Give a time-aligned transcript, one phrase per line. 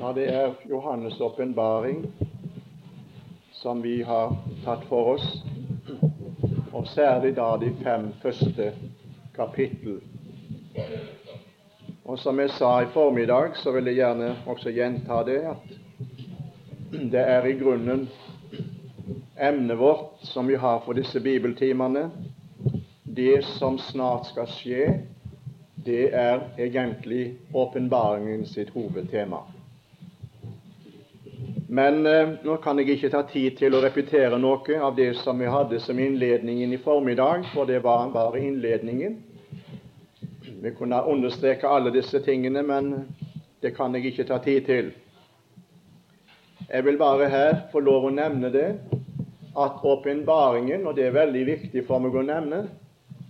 [0.00, 2.06] Ja, det er Johannes' åpenbaring
[3.52, 5.42] som vi har tatt for oss,
[6.72, 8.70] og særlig da de fem første
[9.36, 9.98] kapittel.
[12.04, 15.68] Og som jeg sa i formiddag, så vil jeg gjerne også gjenta det, at
[17.12, 18.08] det er i grunnen
[19.36, 22.08] emnet vårt som vi har for disse bibeltimene.
[23.04, 24.90] Det som snart skal skje,
[25.84, 29.44] det er egentlig åpenbaringen sitt hovedtema.
[31.72, 35.38] Men eh, nå kan jeg ikke ta tid til å repetere noe av det som
[35.38, 39.14] vi hadde som innledningen i formiddag, for det var bare innledningen.
[40.64, 42.90] Vi kunne understreke alle disse tingene, men
[43.62, 44.90] det kan jeg ikke ta tid til.
[46.66, 48.66] Jeg vil bare her få lov å nevne det,
[49.54, 52.64] at åpenbaringen, og det er veldig viktig for meg å nevne,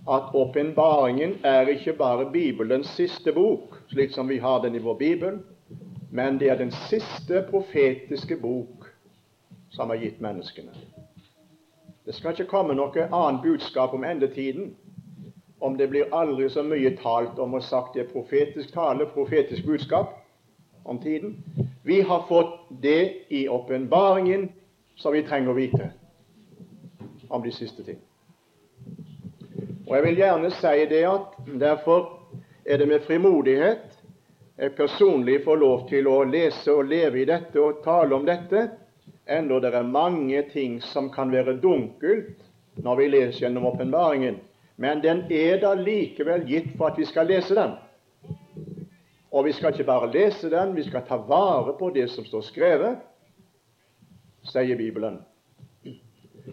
[0.09, 4.97] at åpenbaringen er ikke bare Bibelens siste bok, slik som vi har den i vår
[4.97, 5.43] Bibel,
[6.11, 8.87] men det er den siste profetiske bok
[9.71, 10.73] som er gitt menneskene.
[12.05, 14.73] Det skal ikke komme noe annet budskap om endetiden,
[15.61, 19.65] om det blir aldri så mye talt om og sagt det er profetisk tale, profetisk
[19.65, 20.17] budskap
[20.83, 21.37] om tiden.
[21.83, 24.49] Vi har fått det i åpenbaringen
[24.95, 25.91] som vi trenger å vite
[27.29, 28.01] om de siste ting.
[29.87, 32.19] Og Jeg vil gjerne si det at derfor
[32.65, 34.00] er det med frimodighet
[34.57, 38.67] jeg personlig får lov til å lese og leve i dette og tale om dette,
[39.25, 42.41] enda det er mange ting som kan være dunkelt
[42.83, 44.39] når vi leser gjennom åpenbaringen.
[44.75, 47.77] Men den er da likevel gitt for at vi skal lese den.
[49.31, 52.43] Og vi skal ikke bare lese den, vi skal ta vare på det som står
[52.49, 52.97] skrevet,
[54.51, 55.21] sier Bibelen.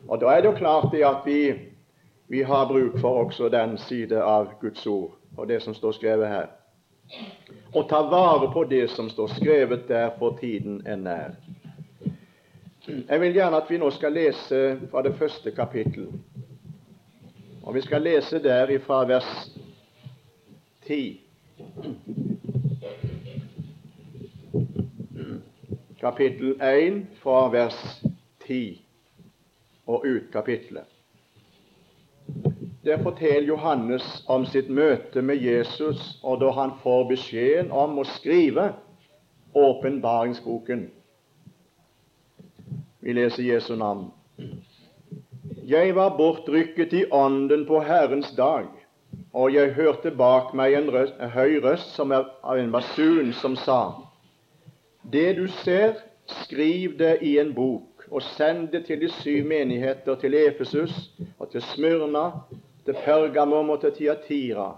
[0.06, 1.40] Og da er det jo klart det at vi,
[2.28, 6.28] vi har bruk for også den side av Guds ord og det som står skrevet
[6.28, 6.48] her
[7.74, 11.30] og ta vare på det som står skrevet der, for tiden er nær.
[12.88, 16.08] Jeg vil gjerne at vi nå skal lese fra det første kapittel.
[17.62, 19.50] Og vi skal lese der ifra vers
[20.86, 21.20] 10.
[26.00, 28.04] Kapittel 1 fra vers
[28.46, 28.84] 10
[29.86, 30.97] og ut kapittelet.
[32.88, 38.04] Der forteller Johannes om sitt møte med Jesus, og da han får beskjeden om å
[38.08, 38.62] skrive
[39.52, 40.86] åpenbaringsboken.
[43.04, 44.06] Vi leser Jesu navn.
[45.68, 48.70] Jeg var bortrykket i ånden på Herrens dag,
[49.36, 53.34] og jeg hørte bak meg en, røst, en høy røst som er av en basun,
[53.36, 53.82] som sa:"
[55.12, 56.00] Det du ser,
[56.40, 61.50] skriv det i en bok, og send det til de syv menigheter, til Efesus og
[61.52, 62.24] til Smyrna
[62.88, 64.68] til Pergamum og til Tiatira,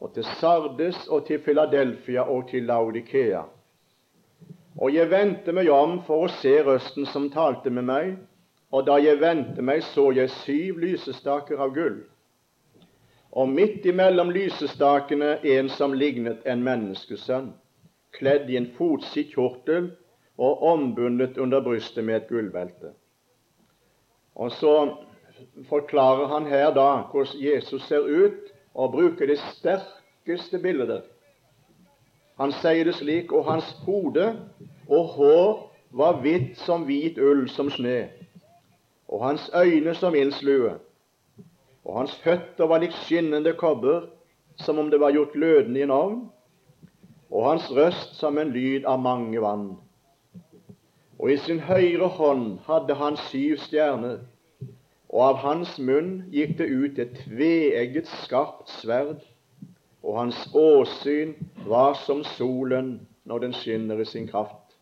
[0.00, 3.42] og til Sardes og til Filadelfia og til Laudikea.
[4.78, 8.12] Og jeg vendte meg om for å se røsten som talte med meg,
[8.70, 11.98] og da jeg vendte meg, så jeg syv lysestaker av gull.
[13.34, 17.50] Og midt imellom lysestakene en som lignet en menneskesønn,
[18.14, 19.90] kledd i en fotsid kjortel
[20.38, 22.94] og ombundet under brystet med et gullbelte.
[24.38, 24.76] Og så
[25.68, 31.02] forklarer han her da hvordan Jesus ser ut, og bruker det sterkeste bildet.
[32.40, 34.30] Han sier det slik Og hans hode
[34.88, 35.50] og hår
[35.90, 38.08] var hvitt som hvit ull som sne,
[39.08, 40.78] og hans øyne som ildslue,
[41.84, 44.06] og hans føtter var lik skinnende kobber,
[44.56, 46.18] som om det var gjort glødende i en ovn,
[47.30, 49.72] og hans røst som en lyd av mange vann.
[51.18, 54.20] Og i sin høyre hånd hadde han syv stjerner,
[55.10, 59.24] og av hans munn gikk det ut et tveegget, skarpt sverd,
[60.06, 61.34] og hans åsyn
[61.66, 62.92] var som solen
[63.26, 64.76] når den skinner i sin kraft.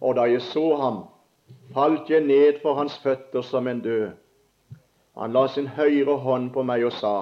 [0.00, 1.00] Og da jeg så ham,
[1.74, 4.10] falt jeg ned for hans føtter som en død.
[5.16, 7.14] Han la sin høyre hånd på meg og sa,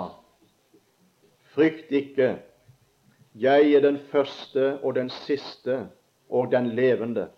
[1.54, 2.36] Frykt ikke,
[3.34, 5.88] jeg er den første og den siste
[6.28, 7.28] og den levende.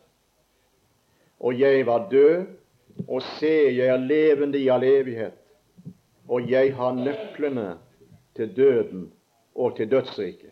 [1.40, 2.59] Og jeg var død,
[3.08, 5.32] og se, jeg er levende i all evighet,
[6.28, 7.78] og jeg har nøklene
[8.36, 9.12] til døden
[9.54, 10.50] og til dødsriket.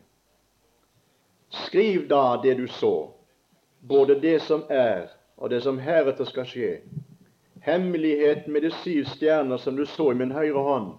[1.49, 3.11] Skriv da det du så,
[3.89, 5.07] både det som er,
[5.37, 6.73] og det som heretter skal skje.
[7.63, 10.93] Hemmeligheten med de syv stjerner som du så i min høyre hånd,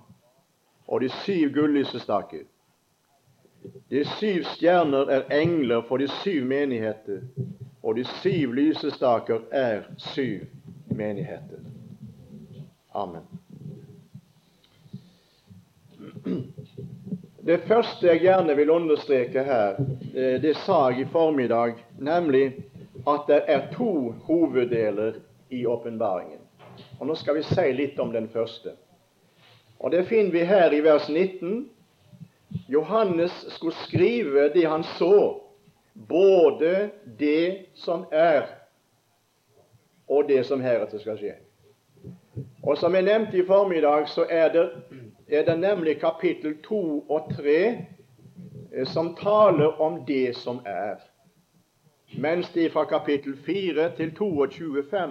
[0.88, 2.46] og de syv gullysestaker.
[3.90, 7.22] De syv stjerner er engler for de syv menigheter,
[7.84, 10.48] og de syv lysestaker er syv
[11.00, 11.60] menigheter.
[12.92, 13.24] Amen.
[17.50, 19.80] Det første jeg gjerne vil understreke her,
[20.14, 22.52] eh, det sa jeg i formiddag, nemlig
[23.08, 26.44] at det er to hoveddeler i åpenbaringen.
[27.00, 28.76] Og Nå skal vi si litt om den første.
[29.80, 31.70] Og Det finner vi her i vers 19.
[32.68, 35.40] Johannes skulle skrive det han så,
[35.96, 38.59] både det som er,
[40.10, 41.36] og det som heretter skal skje.
[42.64, 44.70] Og Som jeg nevnte i formiddag, så er det,
[45.28, 47.78] er det nemlig kapittel 2 og 3
[48.74, 50.96] eh, som taler om det som er,
[52.18, 55.10] mens det fra kapittel 4 til 22.5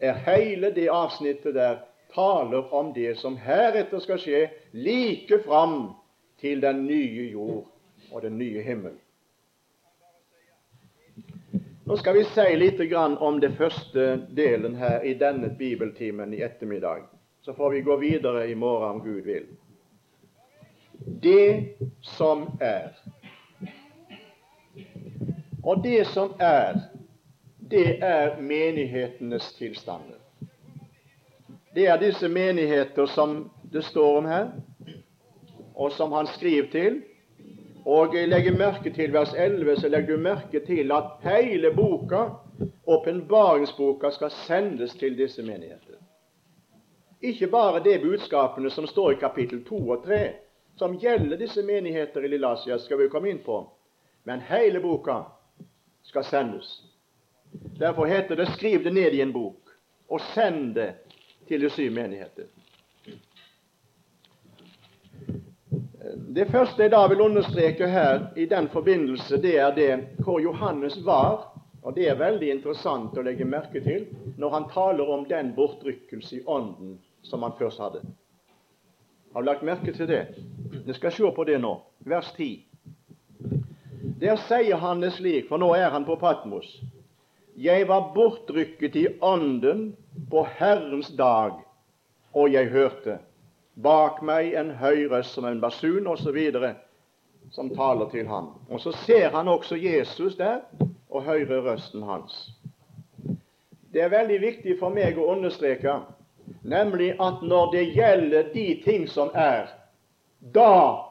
[0.00, 1.76] er hele det avsnittet der
[2.14, 5.92] taler om det som heretter skal skje, like fram
[6.40, 7.66] til den nye jord
[8.12, 8.92] og den nye himmel.
[11.88, 17.04] Nå skal vi si litt om det første delen her i denne bibeltimen i ettermiddag.
[17.40, 19.44] Så får vi gå videre i morgen om Gud vil.
[21.22, 22.90] Det som er.
[25.62, 26.80] Og det som er,
[27.70, 30.18] det er menighetenes tilstander.
[31.74, 34.50] Det er disse menigheter som det står om her,
[35.74, 37.02] og som han skriver til.
[37.86, 42.24] Og jeg legger merke til vers 11, så legger du merke til at hele boka,
[42.86, 46.00] åpenbaringsboka, skal sendes til disse menigheter.
[47.22, 50.18] Ikke bare de budskapene som står i kapittel 2 og 3,
[50.76, 53.62] som gjelder disse menigheter i Lillasia, skal vi komme inn på,
[54.24, 55.20] men hele boka
[56.02, 56.82] skal sendes.
[57.78, 59.70] Derfor heter det 'skriv det ned i en bok',
[60.08, 60.94] og send det
[61.48, 62.44] til de syv menigheter.
[66.16, 69.92] Det første jeg da vil understreke her i den forbindelse, det er det
[70.24, 71.52] hvor Johannes var.
[71.82, 76.36] Og Det er veldig interessant å legge merke til når han taler om den bortrykkelse
[76.36, 78.00] i ånden som han først hadde.
[79.32, 80.24] Har du lagt merke til det?
[80.86, 81.76] Vi skal se på det nå.
[82.08, 82.64] Vers 10.
[84.20, 86.66] Der sier han det slik, for nå er han på Patmos.
[87.56, 89.92] Jeg var bortrykket i ånden
[90.30, 91.54] på Herrens dag,
[92.32, 93.18] og jeg hørte
[93.82, 96.38] bak meg en høy røst som en basun osv.
[97.50, 98.48] som taler til ham.
[98.70, 100.60] Og så ser han også Jesus der
[101.10, 102.50] og hører røsten hans.
[103.92, 106.00] Det er veldig viktig for meg å understreke
[106.62, 109.68] nemlig at når det gjelder de ting som er,
[110.54, 111.02] da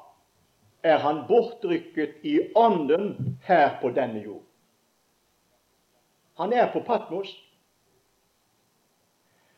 [0.84, 4.44] er han bortrykket i ånden her på denne jord.
[6.38, 7.32] Han er på Patmos.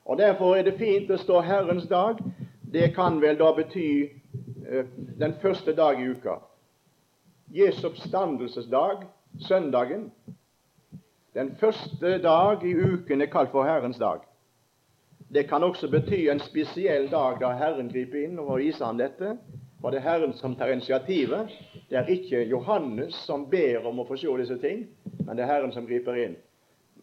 [0.06, 2.22] Og Derfor er det fint å stå Herrens dag.
[2.72, 4.10] Det kan vel da bety
[4.70, 4.86] eh,
[5.20, 6.34] den første dag i uka.
[7.56, 9.06] Jesu oppstandelsesdag,
[9.48, 10.12] søndagen.
[11.34, 14.26] Den første dag i uken er kalt for Herrens dag.
[15.32, 19.38] Det kan også bety en spesiell dag da Herren griper inn og viser ham dette.
[19.80, 21.56] For det er Herren som tar initiativet.
[21.88, 24.84] Det er ikke Johannes som ber om å få se disse ting,
[25.24, 26.36] men det er Herren som griper inn.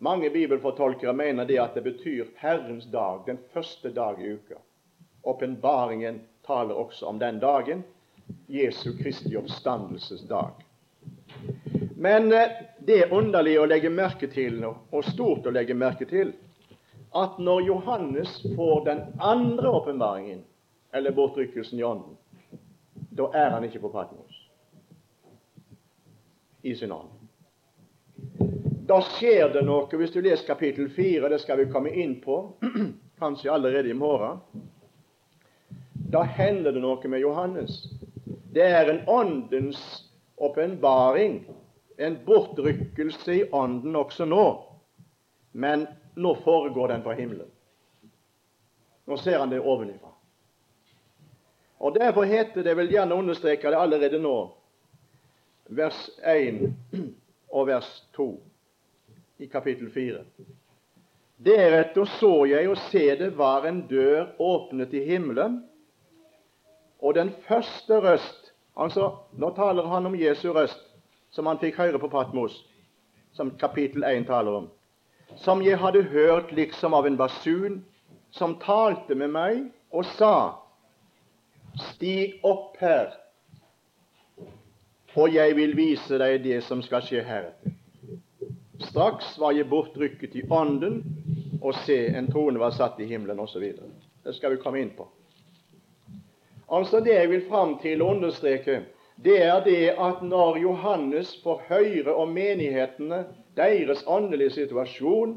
[0.05, 4.61] Mange bibelfortolkere mener det at det betyr Herrens dag, den første dag i uka.
[5.25, 7.82] Åpenbaringen taler også om den dagen,
[8.47, 10.50] Jesu Kristi oppstandelsesdag.
[11.97, 16.35] Men eh, det er underlig å legge merke til, og stort å legge merke til,
[17.15, 20.44] at når Johannes får den andre åpenbaringen,
[20.93, 22.17] eller bortrykkelsen i ånden,
[23.15, 24.41] da er han ikke på Patmos
[26.65, 27.12] i sin ånd
[28.87, 29.88] da skjer det noe.
[29.97, 32.40] Hvis du leser kapittel 4, det skal vi komme inn på,
[33.21, 34.43] kanskje allerede i morgen.
[36.14, 37.80] Da hender det noe med Johannes.
[38.54, 39.80] Det er en åndens
[40.37, 41.40] åpenbaring,
[41.97, 44.44] en bortrykkelse i ånden også nå.
[45.59, 47.50] Men nå foregår den fra himmelen.
[49.11, 50.12] Nå ser han det ovenifra.
[51.83, 54.38] Og Derfor heter det, vel gjerne understreke det allerede nå,
[55.66, 56.62] vers 1
[57.50, 58.30] og vers 2
[59.42, 60.23] i kapittel 4.
[61.44, 65.64] Deretter så jeg, og se det var en dør åpnet i himmelen,
[67.04, 70.80] og den første røst altså Nå taler han om Jesu røst,
[71.30, 72.56] som han fikk høre på Patmos,
[73.37, 74.68] som kapittel 1 taler om.
[75.37, 77.84] Som jeg hadde hørt liksom av en basun,
[78.30, 80.61] som talte med meg og sa:"
[81.75, 83.11] Stig opp her,
[85.16, 87.73] og jeg vil vise deg det som skal skje heretter.
[88.78, 91.02] Straks var jeg bortrykket i ånden,
[91.62, 93.73] og se, en trone var satt i himmelen, osv.
[94.25, 95.08] Det skal vi komme inn på.
[96.75, 98.81] Altså Det jeg vil fram til å understreke,
[99.25, 103.21] det er det at når Johannes får høre om menighetene,
[103.57, 105.37] deres åndelige situasjon,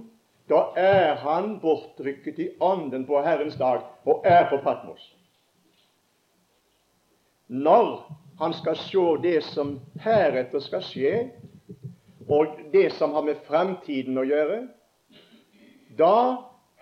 [0.50, 5.03] da er han bortrykket i ånden på Herrens dag og er på Patmos.
[7.48, 7.91] Når
[8.39, 11.13] han skal se det som heretter skal skje,
[12.29, 14.63] og det som har med fremtiden å gjøre,
[16.00, 16.15] da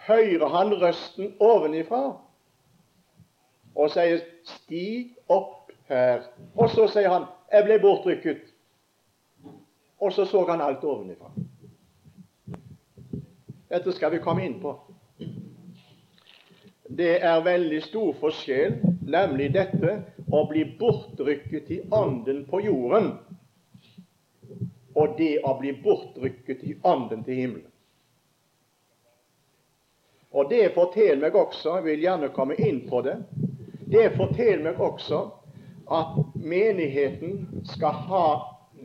[0.07, 2.05] hører han røsten ovenifra
[3.75, 6.23] og sier 'Stig opp her'.
[6.55, 8.51] Og så sier han 'Jeg ble bortrykket'.
[9.99, 11.31] Og så så han alt ovenifra.
[13.69, 14.79] Dette skal vi komme inn på.
[16.97, 23.17] Det er veldig stor forskjell, nemlig dette å bli bortrykket i ånden på jorden
[24.95, 27.71] og det å bli bortrykket i ånden til himmelen.
[30.35, 33.15] Og det forteller meg også, jeg vil gjerne komme inn på det,
[33.95, 35.21] det forteller meg også
[35.95, 38.27] at menigheten skal ha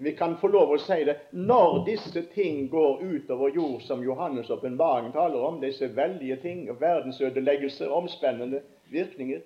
[0.02, 4.50] vi kan få lov å si det når disse ting går utover jord, som Johannes'
[4.50, 9.42] åpenbaring taler om, disse veldige ting, verdensødeleggelser, omspennende virkninger,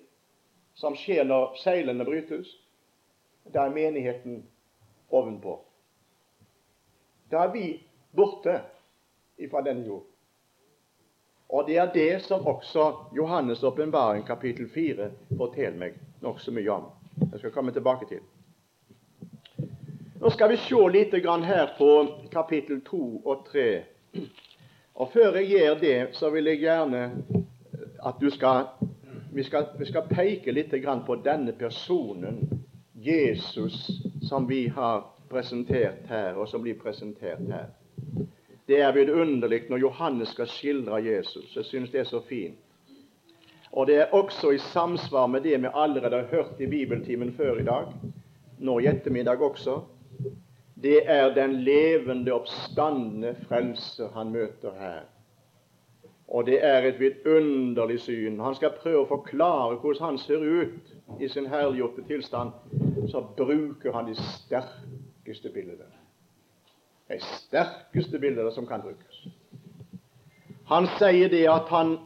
[0.77, 2.53] som skjer når seilene brytes,
[3.51, 4.43] da er menigheten
[5.11, 5.57] ovenpå.
[7.31, 7.67] Da er vi
[8.15, 8.59] borte
[9.41, 10.05] ifra denne jord.
[11.49, 16.87] Og det er det som også Johannes' åpenbaring kapittel 4 forteller meg nokså mye om.
[17.31, 18.23] Jeg skal komme tilbake til.
[20.21, 21.89] Nå skal vi se litt her på
[22.31, 23.83] kapittel 2 og 3.
[24.95, 27.23] Og Før jeg gjør det, så vil jeg gjerne
[28.05, 28.65] at skal
[29.35, 30.71] vi skal, vi skal peke litt
[31.05, 32.63] på denne personen,
[32.95, 37.67] Jesus, som vi har presentert her, og som blir presentert her.
[38.67, 41.55] Det er vidunderlig når Johannes skal skildre Jesus.
[41.55, 42.57] Jeg synes det er så fint.
[43.71, 47.59] Og det er også i samsvar med det vi allerede har hørt i bibeltimen før
[47.59, 47.91] i dag,
[48.59, 49.81] nå i ettermiddag også.
[50.83, 55.03] Det er den levende, oppstandende frelser han møter her.
[56.27, 58.39] Og det er et vidunderlig syn.
[58.39, 62.55] Han skal prøve å forklare hvordan han ser ut i sin herliggjorte tilstand.
[63.11, 65.94] Så bruker han de sterkeste bildene
[67.07, 69.27] de sterkeste bildene som kan brukes.
[70.65, 71.97] Han sier det at han,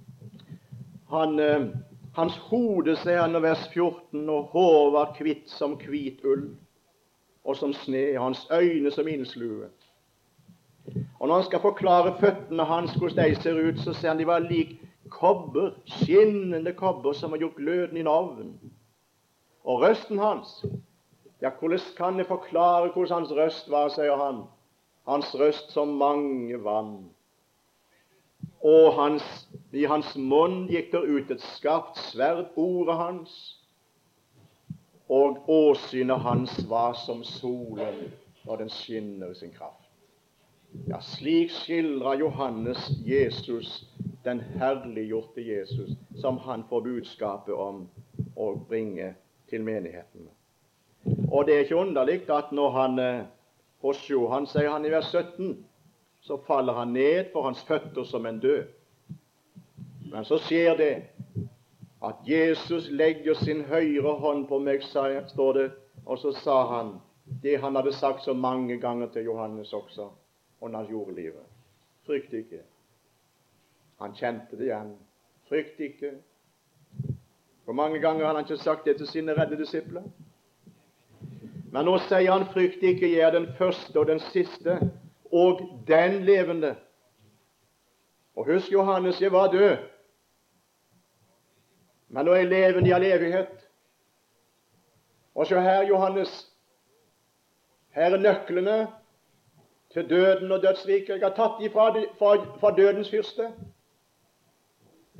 [1.14, 1.68] han eh,
[2.16, 6.46] Hans hode, sier han i vers 14, og hår var hvitt som hvit ull,
[7.44, 9.68] og som sne, hans øyne som ildslue.
[11.20, 14.26] Og når han skal forklare føttene hans, hvordan de ser ut, så ser han de
[14.26, 14.78] var lik
[15.12, 18.54] kobber, skinnende kobber som har gjort gløden i ovn.
[19.64, 20.62] Og røsten hans
[21.42, 24.44] ja, hvordan kan jeg forklare hvordan hans røst var, sier han.
[25.06, 27.10] Hans røst som mange vann.
[28.64, 29.24] Og hans,
[29.72, 33.34] i hans munn gikk der ut et skarpt sverd, ordet hans.
[35.12, 38.08] Og åsynet hans var som solen
[38.46, 39.84] når den skinner i sin kraft.
[40.88, 43.84] Ja, slik skildrer Johannes Jesus,
[44.24, 47.86] den herliggjorte Jesus, som han får budskapet om
[48.34, 49.12] å bringe
[49.50, 50.26] til menigheten.
[51.32, 53.24] Og det er ikke underlig at når han eh,
[53.84, 55.56] hos Johan sier han i vers 17,
[56.20, 58.64] så faller han ned for hans føtter som en død.
[60.10, 60.92] Men så skjer det
[62.06, 65.66] at Jesus legger sin høyre hånd på meg, står det,
[66.06, 66.94] og så sa han
[67.42, 70.08] det han hadde sagt så mange ganger til Johannes også
[70.60, 71.42] under jordlivet.
[72.06, 72.62] Frykt ikke.
[73.98, 74.94] Han kjente det igjen.
[75.48, 76.12] Frykt ikke.
[77.64, 80.02] Hvor mange ganger har han ikke sagt det til sine redde disipler?
[81.76, 84.78] Men nå sier han frykt ikke, jeg er den første og den siste
[85.28, 86.70] og den levende.
[88.32, 89.76] Og husk, Johannes, jeg var død,
[92.08, 93.66] men nå er jeg levende i all evighet.
[95.34, 96.32] Og se her, Johannes,
[97.92, 98.78] her er nøklene
[99.92, 101.18] til døden og dødsriket.
[101.18, 103.50] Jeg har tatt de fra, fra, fra dødens fyrste.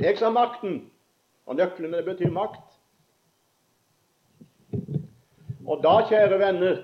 [0.01, 0.87] Jeg har makten,
[1.47, 2.66] og nøklene betyr makt.
[5.67, 6.83] Og da, kjære venner,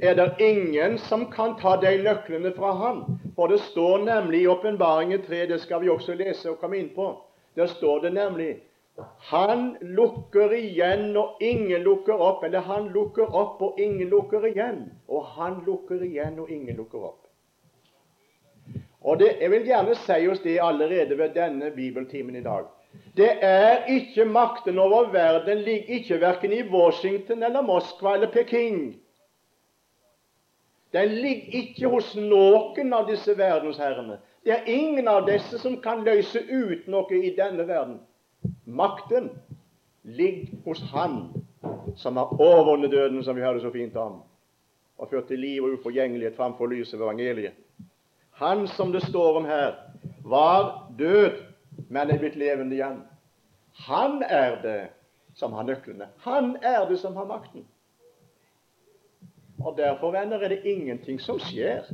[0.00, 3.02] er det ingen som kan ta de nøklene fra han.
[3.36, 6.94] For det står nemlig i Åpenbaringen 3, det skal vi også lese og komme inn
[6.96, 7.12] på,
[7.56, 8.56] der står det nemlig
[9.18, 12.44] han lukker igjen, og ingen lukker opp.
[12.44, 14.86] Eller han lukker opp, og ingen lukker igjen.
[15.08, 17.22] Og han lukker igjen, og ingen lukker opp.
[19.00, 22.64] Og det, Jeg vil gjerne si oss det allerede ved denne bibeltimen i dag.
[23.16, 28.96] Det er ikke makten over verden ligger ikke verken i Washington eller Moskva eller Peking.
[30.92, 34.18] Den ligger ikke hos noen av disse verdensherrene.
[34.44, 37.98] Det er ingen av disse som kan løse ut noe i denne verden.
[38.64, 39.30] Makten
[40.04, 41.32] ligger hos Han
[41.96, 44.20] som har overvunnet døden, som vi hørte så fint om,
[44.98, 47.52] og ført til liv og uforgjengelighet framfor lyset ved evangeliet.
[48.36, 49.74] Han som det står om her,
[50.24, 51.45] var død
[51.88, 53.02] men er blitt levende igjen.
[53.86, 54.80] Han er det
[55.36, 56.08] som har nøklene.
[56.24, 57.66] Han er det som har makten.
[59.58, 61.84] Og Derfor venner, er det ingenting som skjer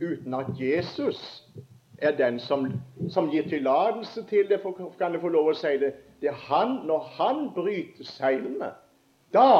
[0.00, 1.48] uten at Jesus
[1.98, 2.66] er den som,
[3.10, 4.60] som gir tillatelse til det.
[4.62, 5.94] For, kan jeg få lov å si det?
[6.20, 8.72] det er han, Når han bryter seilene,
[9.32, 9.52] da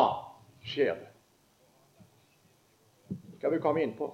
[0.65, 1.09] skjer det.
[3.39, 4.11] skal vi komme inn på.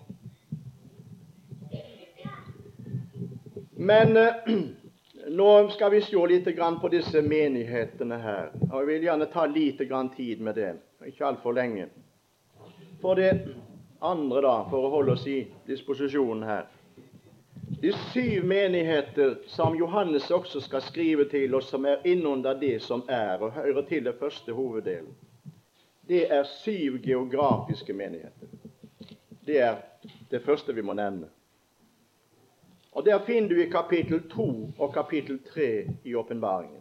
[3.76, 4.52] Men eh,
[5.28, 6.48] nå skal vi se litt
[6.80, 8.50] på disse menighetene her.
[8.70, 9.82] og Jeg vil gjerne ta litt
[10.16, 11.88] tid med det, ikke altfor lenge.
[13.00, 13.48] For det
[14.00, 16.66] andre, da, for å holde oss i disposisjonen her
[17.82, 23.02] De syv menigheter som Johannes også skal skrive til, og som er innunder det som
[23.08, 25.10] er, og hører til den første hoveddelen,
[26.08, 28.48] det er syv geografiske menigheter.
[29.46, 29.82] Det er
[30.30, 31.28] det første vi må nevne.
[32.96, 36.80] Og Der finner du i kapittel 2 og kapittel 3 i åpenbaringen.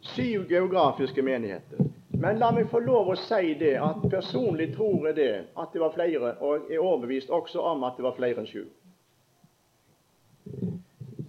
[0.00, 1.78] Syv geografiske menigheter.
[2.08, 5.82] Men la meg få lov å si det at personlig tror jeg det at det
[5.82, 8.62] var flere, og er overbevist også om at det var flere enn sju.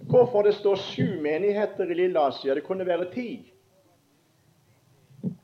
[0.06, 2.54] Hvorfor det står sju menigheter i Lille-Asia?
[2.54, 3.30] Det kunne være ti.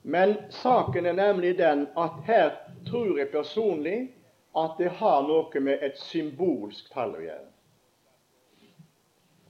[0.02, 2.54] Men saken er nemlig den at her
[2.86, 4.12] tror jeg personlig
[4.56, 7.48] at det har noe med et symbolsk tall å gjøre.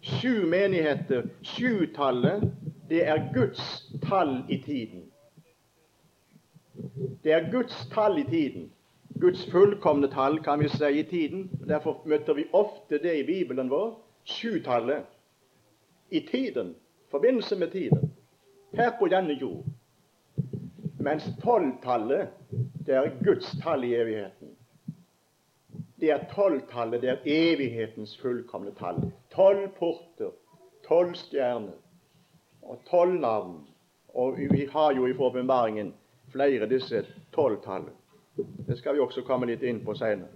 [0.02, 2.42] Sju menigheter, sjutallet,
[2.90, 3.62] det er Guds
[4.02, 5.04] tall i tiden.
[7.22, 8.70] Det er Guds tall i tiden.
[9.20, 11.50] Guds fullkomne tall, kan vi si, i tiden.
[11.68, 13.94] Derfor møter vi ofte det i Bibelen vår.
[14.24, 15.06] Sjutallet
[16.10, 16.74] i tiden.
[17.10, 18.10] Forbindelse med tiden.
[18.74, 19.64] Her på denne jord.
[20.98, 22.28] Mens tolvtallet,
[22.86, 24.56] det er Guds tall i evigheten.
[26.02, 28.96] Det er tolvtallet, det er evighetens fullkomne tall.
[29.30, 30.32] Tolv porter,
[30.82, 31.76] tolv stjerner
[32.62, 33.60] og tolv navn.
[34.14, 35.92] Og vi har jo i åpenbaringen
[36.32, 37.94] flere disse tolvtallene.
[38.66, 40.34] Det skal vi også komme litt inn på senere.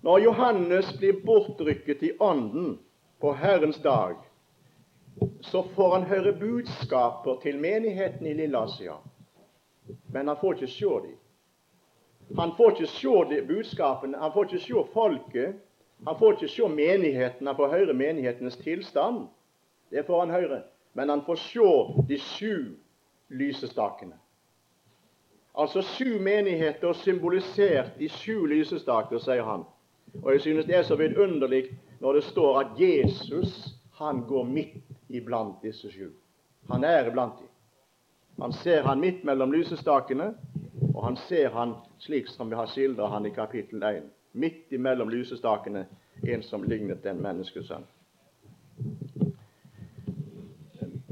[0.00, 2.78] Når Johannes blir bortrykket i ånden
[3.20, 4.16] på Herrens dag,
[5.44, 8.96] så får han høre budskaper til menigheten i Lilleasia.
[10.08, 11.16] Men han får ikke se dem.
[12.36, 15.54] Han får ikke se budskapene, han får ikke se folket.
[16.06, 19.28] Han får ikke se menigheten, han får høre menighetens tilstand.
[19.90, 20.62] Det får han høre.
[20.94, 21.70] Men han får se
[22.08, 22.76] de sju
[23.28, 24.16] lysestakene.
[25.56, 29.64] Altså sju menigheter symbolisert i sju lysestaker, sier han.
[30.22, 31.64] Og jeg synes det er så vidunderlig
[32.00, 33.54] når det står at Jesus
[33.96, 36.10] han går midt iblant disse sju.
[36.68, 37.48] Han er iblant dem.
[38.40, 40.34] Han ser han midt mellom lysestakene,
[40.94, 44.02] og han ser han slik som vi har skildret han i kapittel 1.
[44.32, 45.86] Midt imellom lysestakene
[46.22, 47.86] en som lignet en menneskesønn.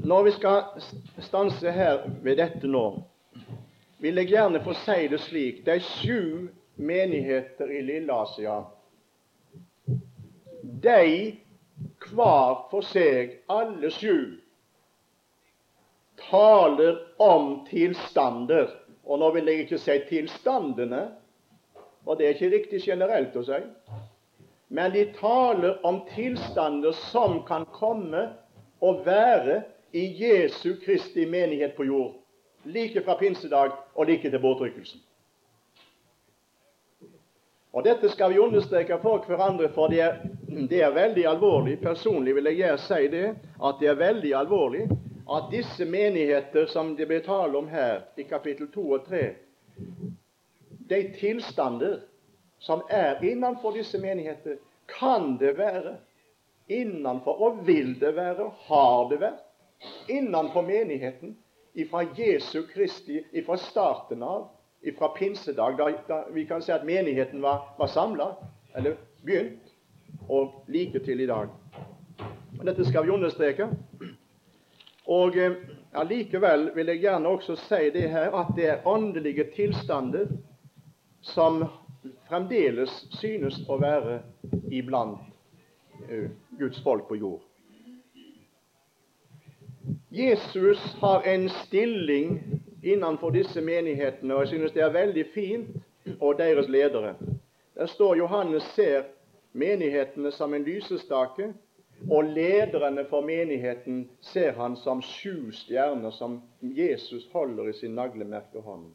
[0.05, 0.63] Når vi skal
[1.25, 2.83] stanse her ved dette nå,
[3.97, 8.59] vil jeg gjerne få si det slik De sju menigheter i Lilleasia,
[10.85, 11.37] de
[12.05, 14.37] hver for seg, alle sju,
[16.27, 18.69] taler om tilstander.
[19.05, 21.03] Og nå vil jeg ikke si tilstandene,
[22.05, 23.61] og det er ikke riktig generelt å si.
[24.73, 28.27] Men de taler om tilstander som kan komme
[28.81, 29.61] og være
[29.95, 32.15] i Jesu Kristi menighet på jord,
[32.65, 35.01] like fra pinsedag og like til båtrykkelsen.
[37.75, 41.75] Og Dette skal vi understreke for hverandre, for det er, det er veldig alvorlig.
[41.81, 43.25] Personlig vil jeg si det,
[43.59, 44.85] at det er veldig alvorlig
[45.29, 49.23] at disse menigheter som det blir tale om her i kapittel 2 og 3,
[50.89, 51.99] de tilstander
[52.59, 54.57] som er innenfor disse menigheter,
[54.99, 55.97] kan det være
[56.67, 59.41] innenfor, og vil det være, har det vært,
[60.09, 61.35] innenfor menigheten
[61.75, 64.47] ifra Jesu Kristi, ifra starten av,
[64.81, 68.29] ifra pinsedag, da, da, vi kan si at menigheten var, var samla,
[68.77, 69.73] eller begynt,
[70.29, 71.49] og like til i dag.
[72.65, 73.67] Dette skal vi understreke.
[75.05, 75.37] Og
[75.95, 80.27] Allikevel ja, vil jeg gjerne også si det her at det er åndelige tilstander
[81.21, 81.63] som
[82.29, 84.19] fremdeles synes å være
[84.73, 85.21] iblant
[86.09, 87.43] uh, Guds folk på jord.
[90.15, 92.39] Jesus har en stilling
[92.83, 95.75] innenfor disse menighetene, og jeg synes det er veldig fint,
[96.19, 97.15] og deres ledere.
[97.75, 99.03] Der står Johannes ser
[99.53, 101.53] menighetene som en lysestake,
[102.11, 108.61] og lederne for menigheten ser han som sju stjerner som Jesus holder i sin naglemerke
[108.61, 108.91] hånd.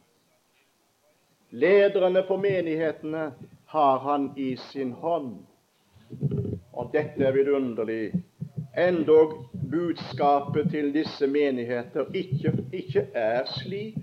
[1.50, 3.30] Lederne for menighetene
[3.72, 5.40] har han i sin hånd.
[6.72, 8.12] Og dette er vidunderlig
[8.78, 9.32] endog
[9.70, 13.98] budskapet til disse menigheter ikke, ikke er slik.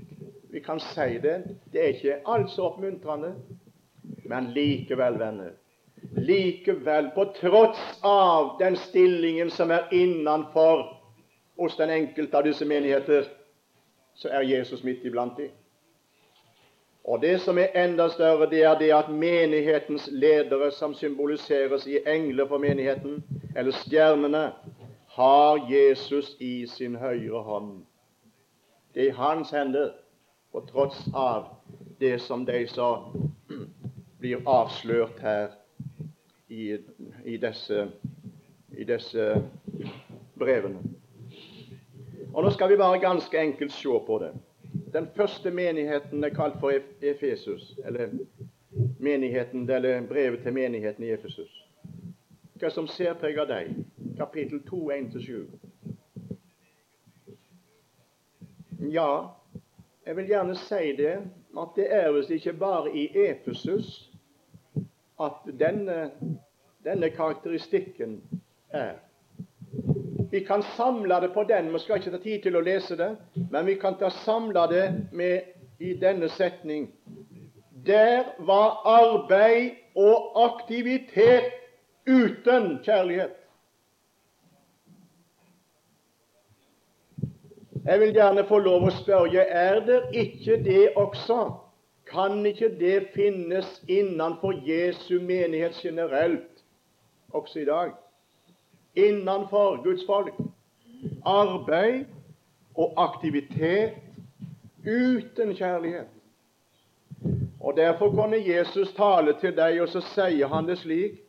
[0.51, 1.43] Vi kan si det.
[1.71, 3.35] Det er ikke alt så oppmuntrende.
[4.25, 5.51] Men likevel, venner,
[6.15, 10.97] likevel, på tross av den stillingen som er innenfor
[11.57, 13.25] hos den enkelte av disse menigheter,
[14.15, 15.51] så er Jesus midt iblant dem.
[17.07, 22.01] Og det som er enda større, det er det at menighetens ledere, som symboliseres i
[22.05, 23.23] engler for menigheten,
[23.55, 24.51] eller stjernene,
[25.07, 27.85] har Jesus i sin høyre hånd.
[28.93, 29.93] Det er i hans hender,
[30.51, 31.45] på tross av
[31.99, 32.89] det som de så
[34.19, 35.47] blir avslørt her
[36.57, 36.77] i,
[37.25, 37.91] i, disse,
[38.77, 39.43] i disse
[40.39, 40.79] brevene.
[42.33, 44.31] Og Nå skal vi bare ganske enkelt se på det.
[44.93, 48.09] Den første menigheten er kalt for Efesus, eller
[48.99, 51.63] menigheten, eller brevet til menigheten i Efesus.
[52.57, 53.75] Hva som særpreger deg?
[54.17, 55.45] Kapittel 2, 1-7.
[58.91, 59.27] Ja,
[60.05, 61.17] jeg vil gjerne si det,
[61.57, 64.11] at det er visst ikke bare i Efesus
[65.19, 66.11] at denne,
[66.87, 68.21] denne karakteristikken
[68.69, 68.93] er.
[70.31, 71.73] Vi kan samle det på den.
[71.73, 73.09] Vi skal ikke ta tid til å lese det,
[73.51, 76.89] men vi kan ta samle det med i denne setning.
[77.87, 81.51] Der var arbeid og aktivitet
[82.07, 83.35] uten kjærlighet.
[87.87, 91.39] Jeg vil gjerne få lov å spørre er det ikke det også?
[92.07, 96.56] Kan ikke det finnes innenfor Jesu menighet generelt
[97.33, 97.91] også i dag?
[98.97, 100.33] innenfor Guds folk.
[101.25, 102.05] Arbeid
[102.75, 103.91] og aktivitet
[104.85, 106.07] uten kjærlighet.
[107.59, 111.23] Og Derfor kunne Jesus tale til deg, og så sier han det slik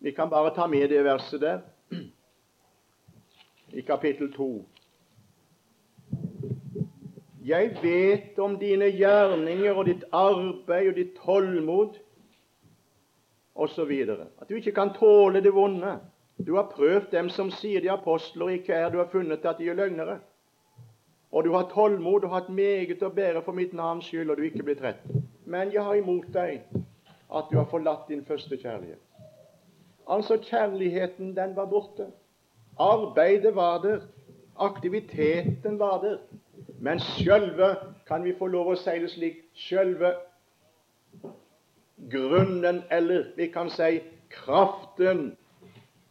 [0.00, 1.58] Vi kan bare ta med det verset der,
[3.72, 4.66] i kapittel 2.
[7.44, 11.98] Jeg vet om dine gjerninger og ditt arbeid og ditt tålmod
[13.60, 13.92] osv.
[14.40, 15.98] At du ikke kan tåle det vonde.
[16.46, 18.88] Du har prøvd dem som sier de apostler ikke er.
[18.90, 20.18] Du har funnet at de er løgnere.
[21.32, 24.46] Og du har tålmod og hatt meget å bære for mitt navns skyld, og du
[24.48, 25.04] ikke blitt rett.
[25.46, 26.64] Men jeg har imot deg
[27.30, 28.98] at du har forlatt din første kjærlighet.
[30.10, 32.08] Altså, kjærligheten, den var borte.
[32.78, 34.00] Arbeidet var der.
[34.58, 36.18] Aktiviteten var der.
[36.80, 37.76] Men sjølve,
[38.08, 40.14] kan vi få lov å si det slik, sjølve
[42.10, 45.36] grunnen, eller vi kan si kraften,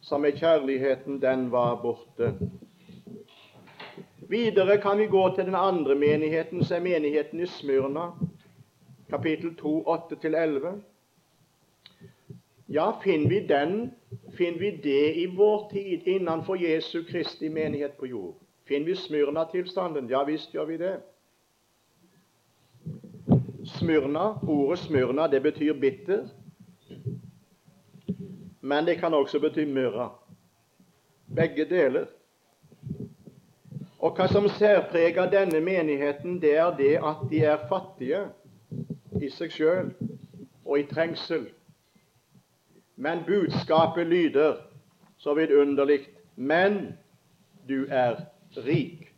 [0.00, 2.34] som er kjærligheten, den var borte.
[4.28, 8.10] Videre kan vi gå til den andre menigheten, som er menigheten i Smyrna,
[9.10, 10.80] kapittel 2, 8-11.
[12.68, 13.90] Ja, finner vi den,
[14.34, 18.34] finner vi det i vår tid innenfor Jesu Kristi menighet på jord?
[18.68, 20.08] Finner vi Smyrna-tilstanden?
[20.10, 21.00] Ja visst gjør vi det.
[23.80, 26.26] Smyrna, Ordet smyrna det betyr bitter,
[28.60, 30.10] men det kan også bety myrra.
[31.36, 32.06] Begge deler.
[33.98, 38.20] Og Hva som særpreger denne menigheten, det er det at de er fattige
[39.20, 39.92] i seg sjøl
[40.64, 41.46] og i trengsel.
[42.96, 44.60] Men budskapet lyder
[45.18, 46.00] så vidunderlig
[46.36, 46.98] Men
[47.68, 48.24] du er
[48.56, 49.08] rik.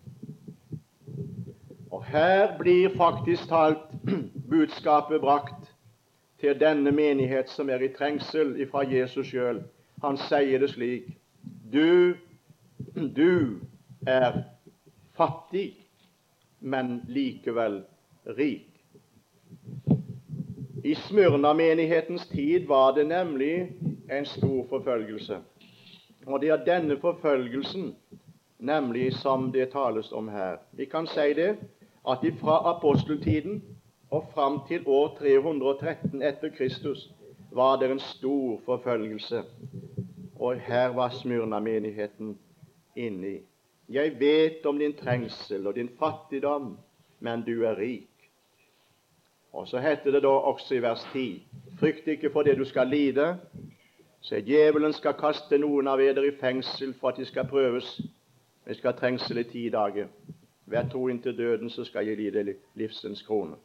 [1.91, 3.91] Og her blir faktisk talt
[4.53, 5.73] budskapet brakt
[6.41, 9.63] til denne menighet som er i trengsel ifra Jesus sjøl.
[10.03, 11.09] Han sier det slik
[11.73, 12.15] Du,
[13.17, 13.61] du
[14.07, 14.43] er
[15.17, 15.87] fattig,
[16.61, 17.81] men likevel
[18.39, 18.69] rik.
[20.85, 23.73] I Smyrna-menighetens tid var det nemlig
[24.11, 25.39] en stor forfølgelse.
[26.27, 27.95] Og det er denne forfølgelsen
[28.59, 30.57] nemlig som det tales om her.
[30.73, 31.57] Vi kan si det
[32.09, 33.63] at fra aposteltiden
[34.13, 37.11] og fram til år 313 etter Kristus
[37.51, 39.43] var det en stor forfølgelse.
[40.37, 42.39] Og her var Smyrna-menigheten
[42.97, 43.39] inni.
[43.89, 46.79] Jeg vet om din trengsel og din fattigdom,
[47.21, 48.09] men du er rik.
[49.53, 51.47] Og så heter det da også i vers 10.:
[51.79, 53.37] Frykt ikke for det du skal lide.
[54.21, 58.01] Se, djevelen skal kaste noen av eder i fengsel for at de skal prøves.
[58.67, 60.07] Vi skal ha trengsel i ti dager.
[60.67, 63.57] Vær tro inntil døden, så skal jeg lide livsens krone.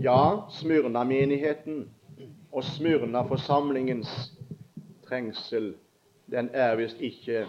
[0.00, 1.90] Ja, Smyrna-menigheten
[2.52, 4.10] og Smyrna-forsamlingens
[5.08, 5.74] trengsel,
[6.30, 7.46] den er visst ikke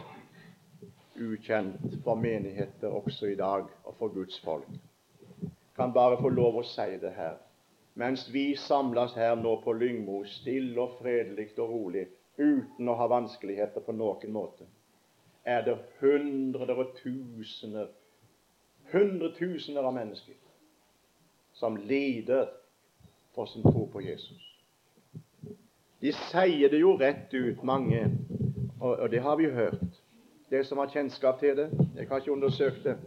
[1.22, 4.68] ukjent for menigheter også i dag, og for Guds folk.
[5.76, 7.36] Kan bare få lov å si det her.
[7.96, 12.08] Mens vi samles her nå på Lyngmo, stille og fredelig og rolig,
[12.40, 14.68] uten å ha vanskeligheter på noen måte
[15.46, 17.92] er det hundrer og tusener,
[18.92, 20.34] hundretusener av mennesker
[21.56, 22.48] som lider
[23.36, 24.62] for sin tro på Jesus.
[26.02, 28.04] De sier det jo rett ut, mange,
[28.80, 30.02] og, det har vi hørt.
[30.50, 31.70] Det som har kjennskap til det.
[31.96, 32.98] Jeg har ikke undersøkt det.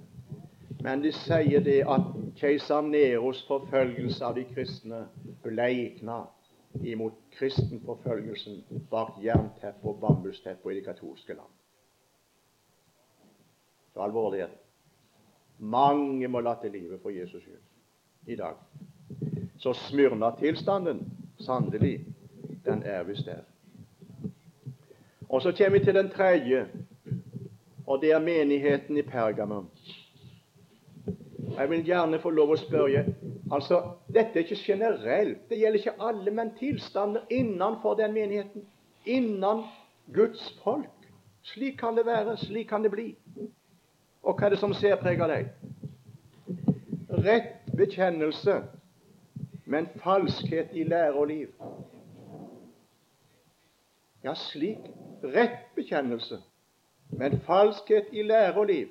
[0.83, 2.09] Men de sier det at
[2.41, 5.05] keiser Neros forfølgelse av de kristne
[5.43, 6.23] bleikna
[6.83, 11.55] imot kristenforfølgelsen bak jernteppe og bambusteppe i de katolske land.
[13.93, 14.63] Så alvorlig er det.
[15.59, 17.78] Mange må la livet for Jesus skyld
[18.27, 18.55] i dag.
[19.59, 22.05] Så Smyrna-tilstanden, sannelig,
[22.65, 23.41] den er visst der.
[25.29, 26.67] Og så kommer vi til den tredje,
[27.87, 29.71] og det er menigheten i Pergamon.
[31.59, 33.05] Jeg vil gjerne få lov å spørre
[33.53, 33.81] altså,
[34.15, 38.63] Dette er ikke generelt, det gjelder ikke alle, men tilstander innenfor den menigheten.
[39.07, 39.65] Innan
[40.15, 41.09] Guds folk.
[41.43, 43.09] Slik kan det være, slik kan det bli.
[44.23, 45.49] Og hva er det som særpreger deg?
[47.09, 48.63] Rett bekjennelse,
[49.67, 51.49] men falskhet i lære og liv.
[54.25, 54.91] Ja, slik
[55.23, 56.41] rett bekjennelse,
[57.11, 58.89] men falskhet i lære og liv.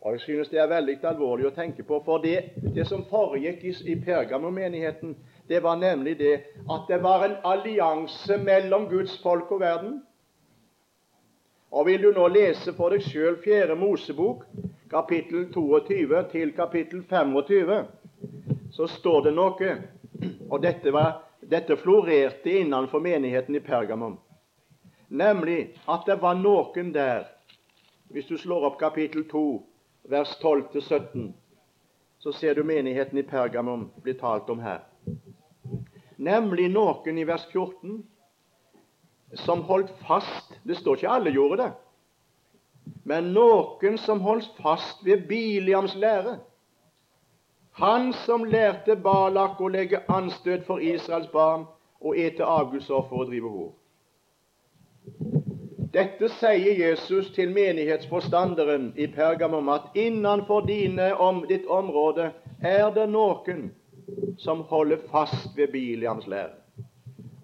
[0.00, 3.64] Og Jeg synes det er veldig alvorlig å tenke på, for det, det som foregikk
[3.64, 5.16] i, i Pergamon-menigheten,
[5.48, 6.34] det var nemlig det
[6.70, 9.96] at det var en allianse mellom Guds folk og verden.
[11.70, 14.44] Og Vil du nå lese for deg sjøl Fjerde Mosebok,
[14.90, 17.84] kapittel 22 til kapittel 25,
[18.70, 19.72] så står det noe.
[20.50, 24.16] Og dette, var, dette florerte innenfor menigheten i Pergamon.
[25.08, 27.32] Nemlig at det var noen der
[28.06, 29.40] Hvis du slår opp kapittel 2
[30.06, 31.32] vers 12-17,
[32.22, 34.84] så ser du menigheten i Pergamon bli talt om her.
[36.16, 38.04] Nemlig noen i vers 14
[39.42, 41.72] som holdt fast Det står ikke alle gjorde det.
[43.06, 46.38] Men noen som holdt fast ved Biliams lære.
[47.78, 51.68] Han som lærte Balak å legge anstøt for Israels barn
[52.00, 53.72] og ete avgudsoffer og drive hor.
[55.94, 63.06] Dette sier Jesus til menighetsforstanderen i Pergamum, at innenfor dine, om, ditt område er det
[63.12, 63.68] noen
[64.42, 66.65] som holder fast ved Biliams lære.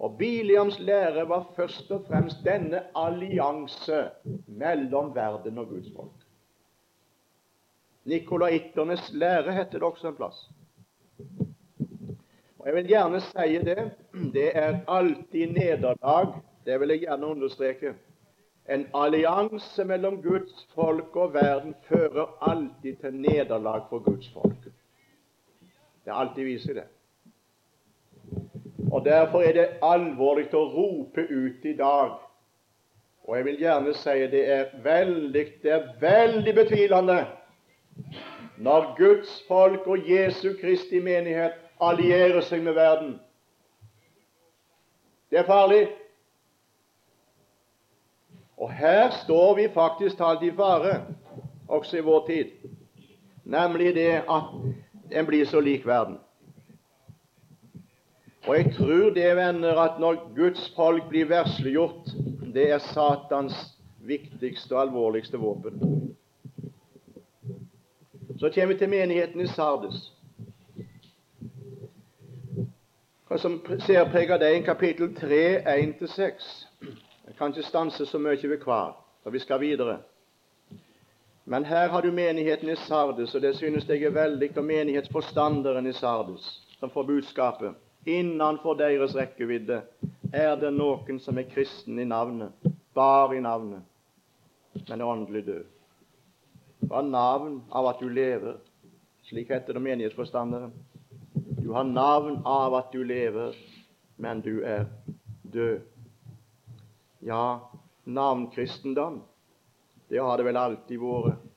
[0.02, 4.08] Og Biliams lære var først og fremst denne allianse
[4.46, 6.24] mellom verden og Guds folk.
[8.04, 10.50] Nikolaiternes lære heter det også en plass.
[12.58, 13.90] Og Jeg vil gjerne si det.
[14.34, 16.34] Det er alltid nederlag.
[16.66, 17.94] Det vil jeg gjerne understreke.
[18.70, 24.64] En allianse mellom Guds folk og verden fører alltid til nederlag for Guds folk.
[26.04, 26.88] Det er alltid vist seg det.
[28.92, 32.18] Og Derfor er det alvorlig å rope ut i dag.
[33.24, 37.22] Og jeg vil gjerne si det er veldig, det er veldig betvilende
[38.62, 43.14] når Guds folk og Jesu Kristi menighet allierer seg med verden.
[45.30, 45.86] Det er farlig.
[48.60, 51.00] Og her står vi faktisk talt i fare,
[51.68, 52.52] også i vår tid,
[53.44, 54.52] nemlig det at
[55.10, 56.20] en blir så lik verden.
[58.46, 62.10] Og jeg tror det, venner, at når Guds folk blir versliggjort,
[62.54, 63.54] det er Satans
[64.02, 65.78] viktigste og alvorligste våpen.
[68.38, 70.00] Så kommer vi til menigheten i Sardes.
[73.28, 76.48] Hva som ser deg i kapittel 3, 1-6.
[77.26, 80.00] Jeg kan ikke stanse så mye ved hver, for vi skal videre.
[81.44, 85.86] Men her har du menigheten i Sardes, og det synes jeg er veldig, og menighetsforstanderen
[85.86, 86.50] i Sardes,
[86.80, 87.74] som får budskapet.
[88.04, 89.82] Innenfor deres rekkevidde
[90.34, 92.50] er det noen som er kristen i navnet,
[92.94, 93.84] bare i navnet,
[94.88, 95.68] men er åndelig død.
[96.80, 98.56] Du har navn av at du lever.
[99.28, 100.72] Slik heter det menighetsforstanderen.
[101.62, 103.54] Du har navn av at du lever,
[104.16, 104.88] men du er
[105.42, 105.86] død.
[107.22, 107.70] Ja,
[108.04, 109.22] navnkristendom,
[110.10, 111.48] det har det vel alltid vært.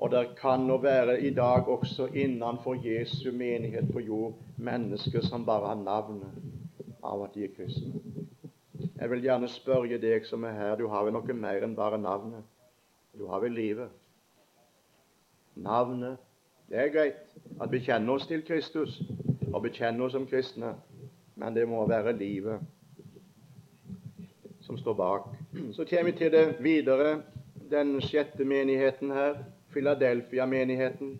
[0.00, 5.44] Og det kan nå være i dag også innenfor Jesu menighet på jord mennesker som
[5.46, 8.00] bare har navnet av at de er kristne.
[9.00, 11.98] Jeg vil gjerne spørre deg som er her, du har vel noe mer enn bare
[12.00, 12.44] navnet?
[13.16, 13.88] Du har vel livet?
[15.56, 16.18] Navnet
[16.70, 17.22] Det er greit
[17.60, 19.00] at vi kjenner oss til Kristus
[19.50, 20.76] og bekjenner oss som kristne,
[21.34, 22.60] men det må være livet
[24.62, 25.26] som står bak.
[25.72, 27.22] Så kommer vi til det videre,
[27.70, 29.42] den sjette menigheten her,
[29.74, 31.18] Filadelfia-menigheten.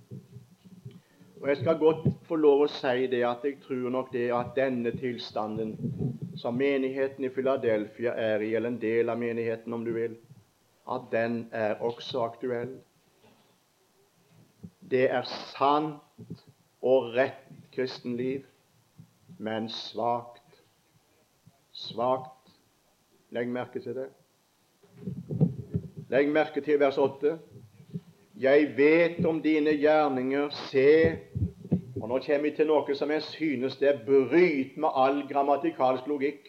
[1.41, 4.53] Og Jeg skal godt få lov å si det at jeg tror nok det at
[4.57, 5.73] denne tilstanden
[6.37, 10.19] som menigheten i Philadelphia er i, eller en del av menigheten om du vil,
[10.85, 12.77] at den er også aktuell.
[14.91, 15.23] det er
[15.55, 16.41] sant
[16.83, 18.45] og rett kristenliv,
[19.39, 20.63] men svakt.
[21.73, 22.51] Svakt.
[23.31, 24.09] Legg merke til det.
[26.11, 27.37] Legg merke til vers 8.
[28.41, 31.19] Jeg vet om dine gjerninger, se
[32.01, 36.49] Og nå kommer vi til noe som jeg synes det bryter med all grammatikalsk logikk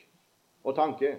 [0.63, 1.17] og tanke.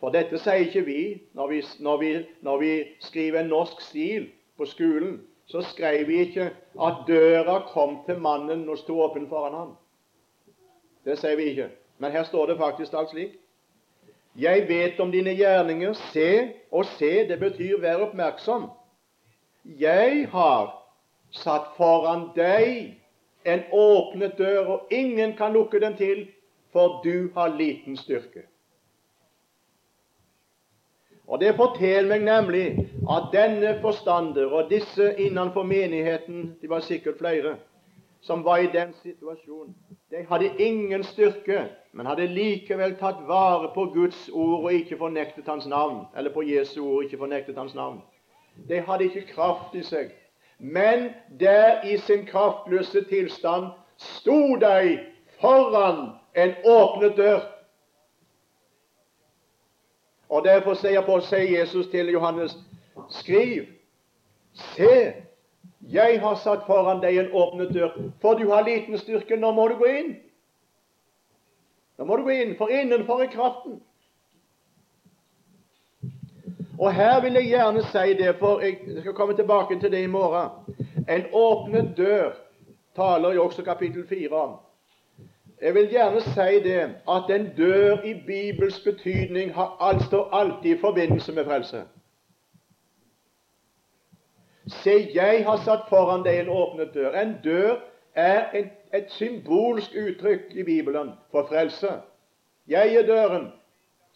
[0.00, 1.04] For dette sier ikke vi
[1.38, 2.10] når vi, når vi,
[2.42, 2.72] når vi
[3.06, 4.26] skriver en norsk stil
[4.58, 5.20] på skolen.
[5.46, 6.50] Så skrev vi ikke
[6.82, 9.72] at døra kom til mannen og sto åpen foran ham.
[11.06, 11.70] Det sier vi ikke.
[12.02, 13.38] Men her står det faktisk alt slik.
[14.34, 15.92] Jeg vet om dine gjerninger.
[16.10, 16.30] Se
[16.72, 18.72] og se, det betyr vær oppmerksom.
[19.64, 20.72] Jeg har
[21.30, 22.98] satt foran deg
[23.44, 26.26] en åpnet dør, og ingen kan lukke den til,
[26.72, 28.46] for du har liten styrke.
[31.26, 37.18] Og Det forteller meg nemlig at denne forstander og disse innenfor menigheten, de var sikkert
[37.18, 37.56] flere,
[38.20, 39.74] som var i den situasjonen,
[40.10, 45.48] de hadde ingen styrke, men hadde likevel tatt vare på Guds ord og ikke fornektet
[45.48, 48.02] Hans navn, eller på Jesu ord og ikke fornektet Hans navn.
[48.68, 50.12] De hadde ikke kraft i seg.
[50.58, 51.10] Men
[51.40, 54.98] der i sin kraftløse tilstand sto de
[55.40, 57.40] foran en åpnet dør.
[60.28, 62.54] Og Derfor sier, på, sier Jesus til Johannes,
[63.10, 63.66] skriv,
[64.54, 65.12] se,
[65.92, 69.36] jeg har satt foran deg en åpnet dør, for du har liten styrke.
[69.36, 70.14] Nå må du gå inn.
[71.98, 73.80] Nå må du gå inn, for innenfor er kraften.
[76.82, 80.06] Og her vil jeg gjerne si det, for jeg skal komme tilbake til det i
[80.06, 80.50] morgen.
[81.08, 82.30] En åpnet dør
[82.96, 84.56] taler jo også kapittel 4 om.
[85.60, 90.78] Jeg vil gjerne si det at en dør i Bibels betydning har altså alltid i
[90.80, 91.82] forbindelse med frelse.
[94.66, 97.14] Se, jeg har satt foran deg en åpnet dør.
[97.14, 97.76] En dør
[98.14, 101.94] er en, et symbolsk uttrykk i Bibelen for frelse.
[102.68, 103.52] Jeg er døren,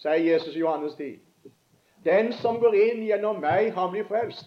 [0.03, 1.26] sier Jesus i Johannes 10.
[2.07, 4.47] Den som går inn gjennom meg, han blir frelst.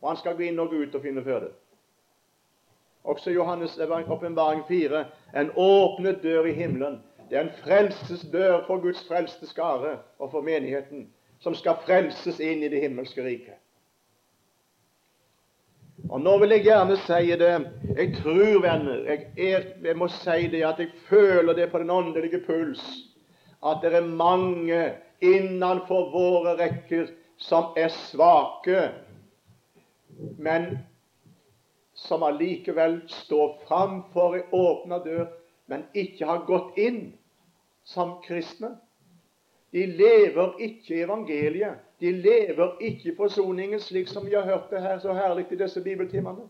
[0.00, 1.50] Og han skal gå inn og gå ut og finne føde.
[3.06, 5.04] Også Johannes åpenbaring 4
[5.34, 7.00] en åpnet dør i himmelen.
[7.30, 11.08] Det er en frelsesdør for Guds frelste skare og for menigheten,
[11.42, 13.58] som skal frelses inn i det himmelske riket.
[16.10, 17.52] Og Nå vil jeg gjerne si det
[17.96, 21.90] Jeg tror, venner, jeg, er, jeg må si det at jeg føler det på den
[21.90, 22.84] åndelige puls,
[23.66, 28.88] at det er mange innenfor våre rekker som er svake,
[30.38, 30.78] men
[31.94, 35.28] som allikevel står framfor ei åpna dør,
[35.66, 37.00] men ikke har gått inn
[37.84, 38.76] som kristne.
[39.72, 41.82] De lever ikke i evangeliet.
[42.00, 45.58] De lever ikke i forsoningen, slik som vi har hørt det her så herlig i
[45.60, 46.44] disse bibeltimene.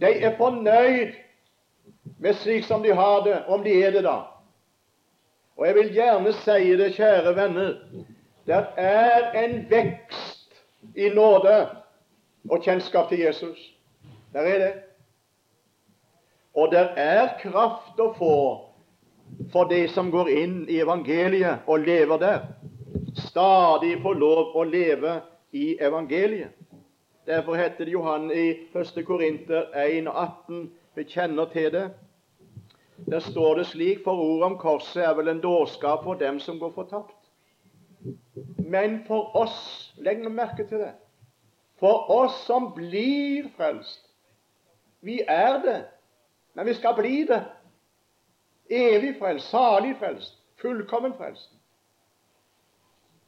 [0.00, 1.14] De er fornøyd
[2.18, 4.22] med slik som de har det, om de er det, da.
[5.58, 7.72] Og jeg vil gjerne si det, kjære venner,
[8.46, 10.54] det er en vekst
[10.94, 11.56] i nåde
[12.50, 13.58] og kjennskap til Jesus.
[14.32, 14.72] Der er det.
[16.54, 18.38] Og det er kraft å få
[19.52, 22.46] for de som går inn i evangeliet og lever der.
[23.28, 25.20] Stadig få lov å leve
[25.52, 26.54] i evangeliet.
[27.26, 29.02] Derfor heter det Johan i 1.
[29.04, 30.68] Korinter 1 og 18.
[30.94, 31.88] Vi kjenner til det.
[33.06, 36.58] Der står det slik, for ordet om korset er vel en dårskap for dem som
[36.58, 37.14] går fortapt.
[38.58, 40.92] Men for oss Legg nå merke til det.
[41.78, 44.04] For oss som blir frelst.
[45.00, 45.78] Vi er det,
[46.54, 47.40] men vi skal bli det.
[48.70, 51.50] Evig frelst, salig frelst, fullkommen frelst.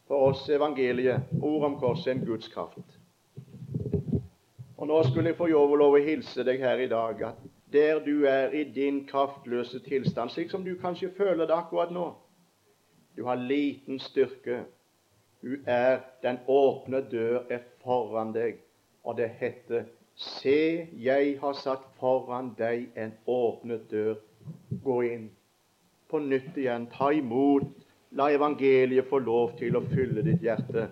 [0.06, 2.98] For oss evangeliet, ordet om korset, en Guds kraft.
[4.76, 8.24] Og Nå skulle jeg få lov å hilse deg her i dag at der du
[8.24, 12.12] er i din kraftløse tilstand, slik som du kanskje føler det akkurat nå.
[13.16, 14.64] Du har liten styrke.
[15.42, 18.58] Du er Den åpne dør er foran deg,
[19.04, 19.84] og det heter
[20.16, 24.18] Se, jeg har satt foran deg en åpnet dør.
[24.84, 25.30] Gå inn.
[26.10, 26.86] På nytt igjen.
[26.92, 27.70] Ta imot.
[28.12, 30.88] La evangeliet få lov til å fylle ditt hjerte,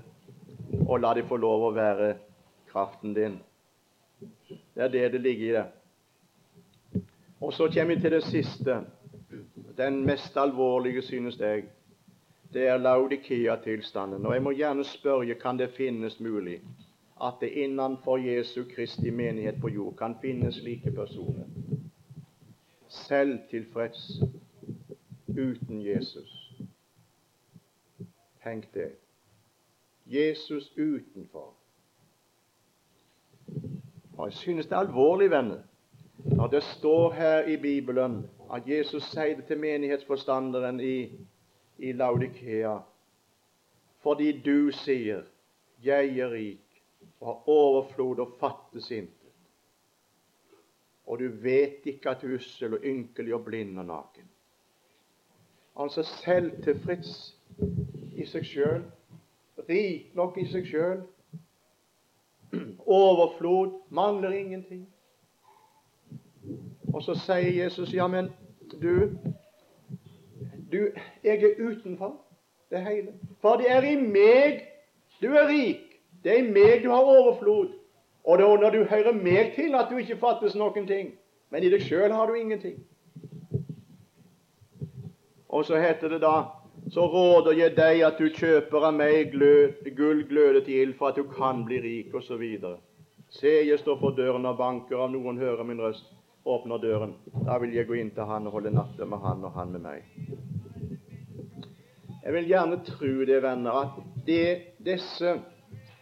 [0.86, 2.12] og la det få lov å være
[2.70, 3.40] kraften din.
[4.48, 5.64] Det er det det ligger i det.
[7.40, 8.80] Og så kommer vi til det siste.
[9.76, 11.64] Den mest alvorlige, synes jeg.
[12.52, 14.26] Det er Laudikea-tilstanden.
[14.26, 16.60] Og jeg må gjerne spørre kan det finnes mulig
[17.22, 21.44] at det innenfor Jesu Kristi menighet på jord kan finnes slike personer.
[22.88, 24.22] Selvtilfreds
[25.28, 26.60] uten Jesus.
[28.42, 28.92] Tenk det.
[30.06, 31.54] Jesus utenfor.
[34.18, 35.58] Og Jeg synes det er alvorlig, venner,
[36.24, 38.22] når det står her i Bibelen
[38.54, 41.10] at Jesus sier det til menighetsforstanderen i,
[41.78, 42.78] i Laudikea
[44.02, 45.22] fordi du sier
[45.82, 46.82] 'Jeg er rik
[47.20, 49.34] og har overflod og fattes intet',
[51.06, 54.28] og du vet ikke at du er ussel og ynkelig og blind og naken.
[55.76, 57.36] Altså selvtilfreds
[58.12, 58.82] i seg sjøl,
[59.68, 61.02] rik nok i seg sjøl,
[62.86, 64.88] overflod, mangler ingenting.
[66.98, 68.32] Og så sier Jesus, ja, men
[68.80, 69.10] du,
[70.72, 70.88] du
[71.24, 72.16] Jeg er utenfor
[72.70, 73.12] det hele.
[73.40, 74.64] For det er i meg
[75.22, 75.84] du er rik.
[76.24, 77.68] Det er i meg du har overflod.
[78.24, 81.14] Og det er når du hører meg til at du ikke fattes noen ting.
[81.54, 82.82] Men i deg sjøl har du ingenting.
[85.48, 86.34] Og så heter det da
[86.90, 91.12] så råder jeg deg at du kjøper av meg glød, gull glødet i ild for
[91.12, 92.42] at du kan bli rik, osv.
[93.30, 96.17] Se, jeg står for døren og banker, om noen hører min røst,
[96.48, 97.14] åpner døren.
[97.46, 99.84] Da vil jeg gå inn til han og holde natta med han og han med
[99.84, 100.06] meg.
[102.24, 105.38] Jeg vil gjerne tro det, venner, at det, disse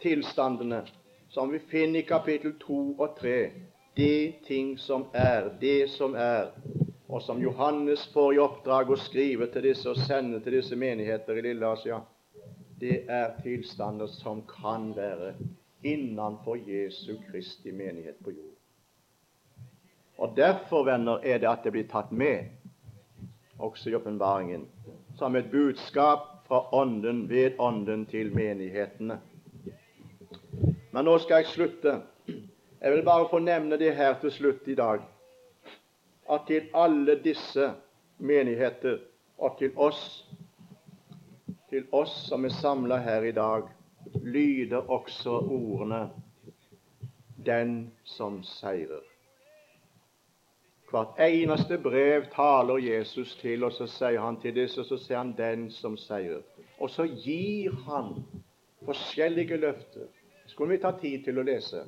[0.03, 0.83] tilstandene
[1.31, 3.37] som vi finner i kapittel 2 og 3,
[3.97, 6.51] de ting som er, det som er,
[7.09, 11.39] og som Johannes får i oppdrag å skrive til disse og sende til disse menigheter
[11.39, 12.01] i Lille-Asia,
[12.81, 15.35] det er tilstander som kan være
[15.87, 18.56] innenfor Jesu Kristi menighet på jord.
[20.19, 22.49] Og Derfor, venner, er det at det blir tatt med
[23.59, 24.67] også i åpenbaringen
[25.17, 29.19] som et budskap fra Ånden ved Ånden til menighetene.
[30.93, 31.95] Men nå skal jeg slutte.
[32.81, 35.01] Jeg vil bare få nevne det her til slutt i dag
[36.33, 37.71] at til alle disse
[38.19, 38.99] menigheter
[39.39, 40.27] og til oss,
[41.71, 43.69] til oss som er samla her i dag,
[44.23, 46.11] lyder også ordene
[47.47, 49.06] 'Den som seirer'.
[50.91, 55.19] Hvert eneste brev taler Jesus til, og så sier han til disse, og så sier
[55.19, 56.43] han 'den som seier'.
[56.79, 58.25] Og så gir han
[58.85, 60.07] forskjellige løfter.
[60.47, 61.85] Skulle vi ta tid til å lese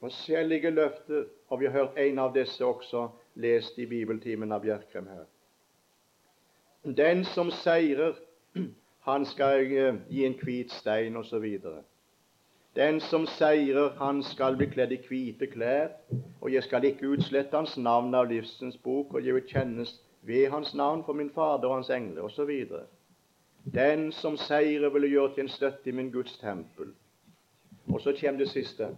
[0.00, 5.06] forskjellige løfter, og vi har hørt en av disse også lest i bibeltimen av Bjerkrem
[5.06, 5.24] her.
[6.84, 8.14] Den som seirer,
[9.08, 9.64] han skal
[10.10, 11.46] gi en hvit stein, osv.
[12.78, 15.88] Den som seirer, han skal bli kledd i hvite klær,
[16.40, 20.46] og jeg skal ikke utslette hans navn av livsens bok, og jeg vil kjennes ved
[20.52, 22.52] hans navn for min Fader og hans engler, osv.
[23.74, 26.92] Den som seirer, vil gjøre til en støtte i min Guds tempel.
[27.90, 28.88] Og så kommer det siste.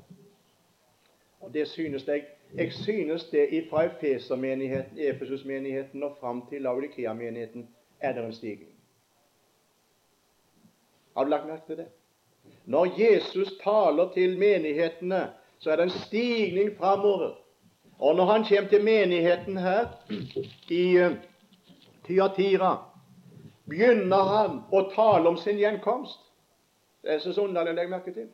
[1.41, 7.69] Og det synes jeg jeg synes det fra Efesermenigheten, Efesusmenigheten og fram til Laudikea-menigheten
[8.01, 8.71] er det en stigning.
[11.17, 11.87] Har du lagt merke til det?
[12.71, 17.33] Når Jesus taler til menighetene, så er det en stigning framover.
[17.99, 19.89] Og når han kommer til menigheten her
[20.71, 21.17] i uh,
[22.07, 22.77] Tyatira,
[23.67, 26.23] begynner han å tale om sin gjenkomst.
[27.03, 28.31] Det er så underlig å legge merke til.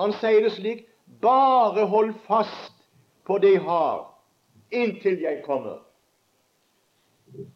[0.00, 0.84] Han sier det slik
[1.22, 2.74] bare hold fast
[3.28, 4.06] på det jeg har,
[4.74, 5.80] inntil jeg kommer.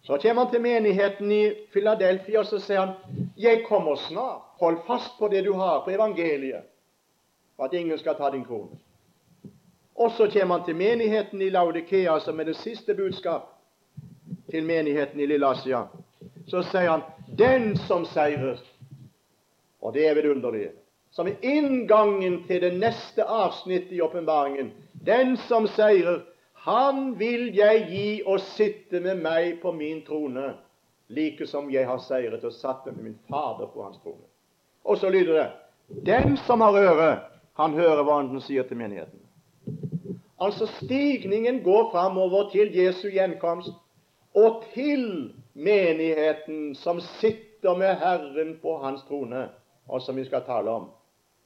[0.06, 2.94] Så kommer han til menigheten i Philadelphia og så sier han,
[3.36, 4.45] 'Jeg kommer snart.
[4.58, 6.64] Hold fast på det du har, på evangeliet,
[7.56, 8.78] for at ingen skal ta din krone.'
[9.96, 13.48] Og så kommer han til menigheten i Laudikea, som er det siste budskap
[14.50, 15.86] til menigheten i Lillasia.
[16.48, 17.02] Så sier han,
[17.38, 18.60] 'Den som seirer'
[19.80, 20.70] Og det er vidunderlig.
[21.10, 24.72] som er inngangen til det neste avsnittet i åpenbaringen.
[25.06, 26.20] Den som seirer,
[26.52, 30.50] han vil jeg gi å sitte med meg på min trone,
[31.08, 34.26] like som jeg har seiret og satt med min Fader på hans trone.
[34.86, 35.50] Og så lyder det
[36.06, 37.20] Den som har øre,
[37.56, 39.20] han hører hva han sier til menigheten.
[40.40, 43.72] Altså stigningen går framover til Jesu gjenkomst
[44.34, 49.48] og til menigheten som sitter med Herren på hans trone,
[49.88, 50.90] og som vi skal tale om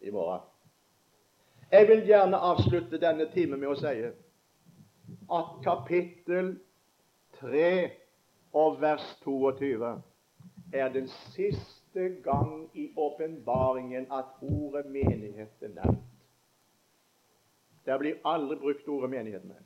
[0.01, 0.41] i morgen.
[1.73, 3.95] Jeg vil gjerne avslutte denne timen med å si
[5.31, 6.57] at kapittel
[7.39, 7.91] 3
[8.59, 9.93] og vers 22
[10.73, 11.80] er den siste
[12.23, 16.07] gang i åpenbaringen at ordet menighet er nevnt.
[17.85, 19.57] Der blir aldri brukt ordet menighet med.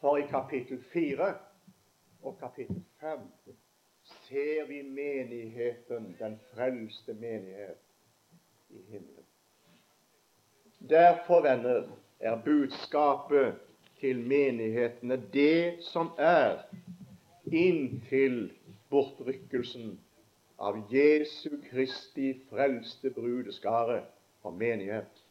[0.00, 1.34] For i kapittel 4
[2.22, 3.18] og kapittel 5
[4.02, 7.78] ser vi menigheten, den frelste menighet,
[8.70, 9.24] i himmelen.
[10.88, 11.88] Derfor, venner,
[12.20, 13.54] er budskapet
[14.00, 16.64] til menighetene det som er
[17.52, 18.52] inntil
[18.90, 20.00] bortrykkelsen
[20.62, 24.02] av Jesu Kristi frelste brudeskare
[24.42, 25.24] og menighet.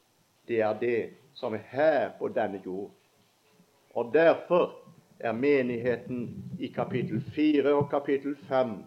[0.47, 2.91] det er det som er her på denne jord.
[3.93, 4.75] Og derfor
[5.19, 8.83] er menigheten i kapittel 4 og kapittel 5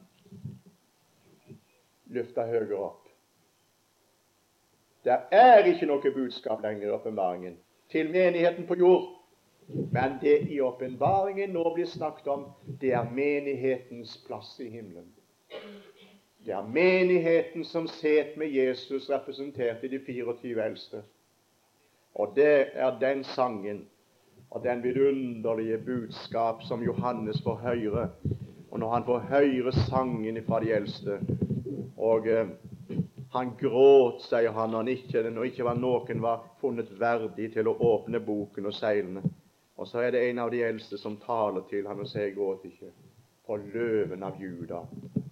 [2.06, 3.08] løfta høyere opp.
[5.04, 7.56] Det er ikke noe budskap lenger i åpenbaringen
[7.90, 9.08] til menigheten på jord.
[9.68, 15.08] Men det i åpenbaringen nå blir snakket om, det er menighetens plass i himmelen.
[16.44, 21.00] Det er menigheten som set med Jesus representert i de 24 eldste.
[22.14, 23.86] Og det er den sangen
[24.50, 28.10] og den vidunderlige budskap som Johannes får høre.
[28.70, 31.18] Og når han får høre sangen fra de eldste
[31.96, 32.48] og eh,
[33.32, 37.72] han gråt, sier han, når, han ikke, når ikke var noen var funnet verdig til
[37.72, 39.24] å åpne boken og seilene.
[39.80, 42.68] Og så er det en av de eldste som taler til ham og sier, 'Gråt
[42.68, 42.92] ikke',
[43.46, 44.84] for løven av Juda,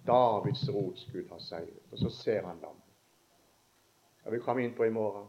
[0.07, 1.83] Davids rotskudd, har seiret.
[1.91, 2.79] Og så ser han lam.
[4.23, 5.27] Jeg vil komme inn på i morgen.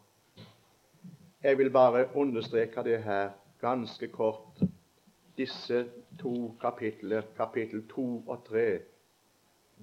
[1.42, 4.62] Jeg vil bare understreke det her ganske kort.
[5.36, 5.84] Disse
[6.18, 8.80] to kapitler, kapittel to og tre,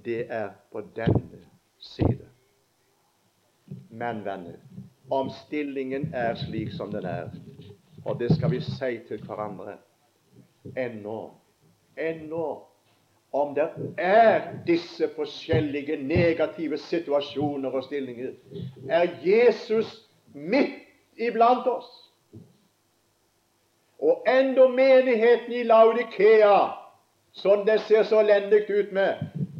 [0.05, 1.41] det er på denne
[1.77, 2.29] side.
[3.89, 4.55] Men, venner,
[5.09, 7.29] omstillingen er slik som den er,
[8.05, 9.75] og det skal vi si til hverandre
[10.77, 11.31] ennå,
[11.97, 12.47] ennå
[13.31, 18.31] om det er disse forskjellige negative situasjoner og stillinger,
[18.89, 20.81] er Jesus midt
[21.17, 21.87] iblant oss.
[24.01, 26.67] Og enda menigheten i Laudikea,
[27.31, 29.13] som det ser så elendig ut med,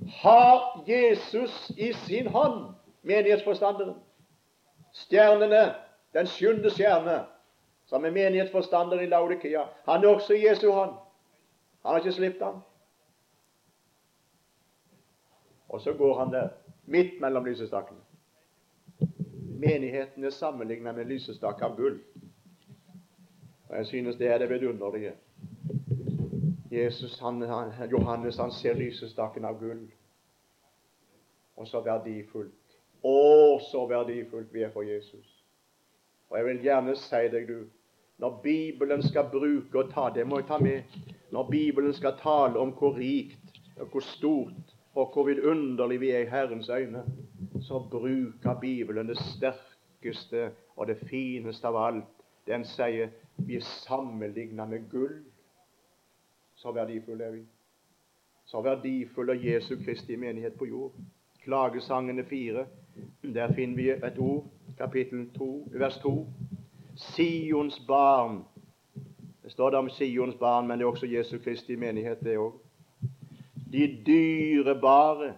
[0.08, 3.94] har Jesus i sin hånd, menighetsforstanderen.
[4.94, 5.74] Stjernene,
[6.14, 7.22] den sjuende stjerne,
[7.86, 10.92] som er menighetsforstander i Laudikea, han er også i Jesu hånd.
[11.86, 12.62] Han har ikke sluppet ham.
[15.72, 16.50] Og så går han der,
[16.86, 18.00] midt mellom lysestakene.
[19.62, 22.00] Menigheten er sammenlignet med lysestak av gull.
[23.70, 25.14] Og Jeg synes det er det vidunderlige.
[26.72, 29.86] Jesus, han, han, Johannes han ser lysestaken av gull.
[31.56, 35.26] Og så verdifullt å, så verdifullt vi er for Jesus.
[36.30, 37.64] Og jeg vil gjerne si deg, du,
[38.22, 41.00] når Bibelen skal bruke og ta Det må jeg ta med.
[41.32, 46.20] Når Bibelen skal tale om hvor rikt og hvor stort og hvor vidunderlig vi er
[46.20, 47.04] i Herrens øyne,
[47.62, 52.10] så bruker Bibelen det sterkeste og det fineste av alt.
[52.48, 55.22] Den sier vi er sammenlignet med gull.
[56.56, 57.42] Så verdifulle er vi.
[58.46, 60.92] Så verdifull er Jesu Kristi menighet på jord.
[61.44, 62.66] Klagesangene fire.
[63.24, 64.46] Der finner vi et ord,
[64.78, 66.28] kapittel 2, vers 2.
[66.96, 68.44] Sions barn.
[69.44, 72.61] Det står det om Sions barn, men det er også Jesu Kristi menighet, det òg.
[73.72, 75.34] De dyrebare,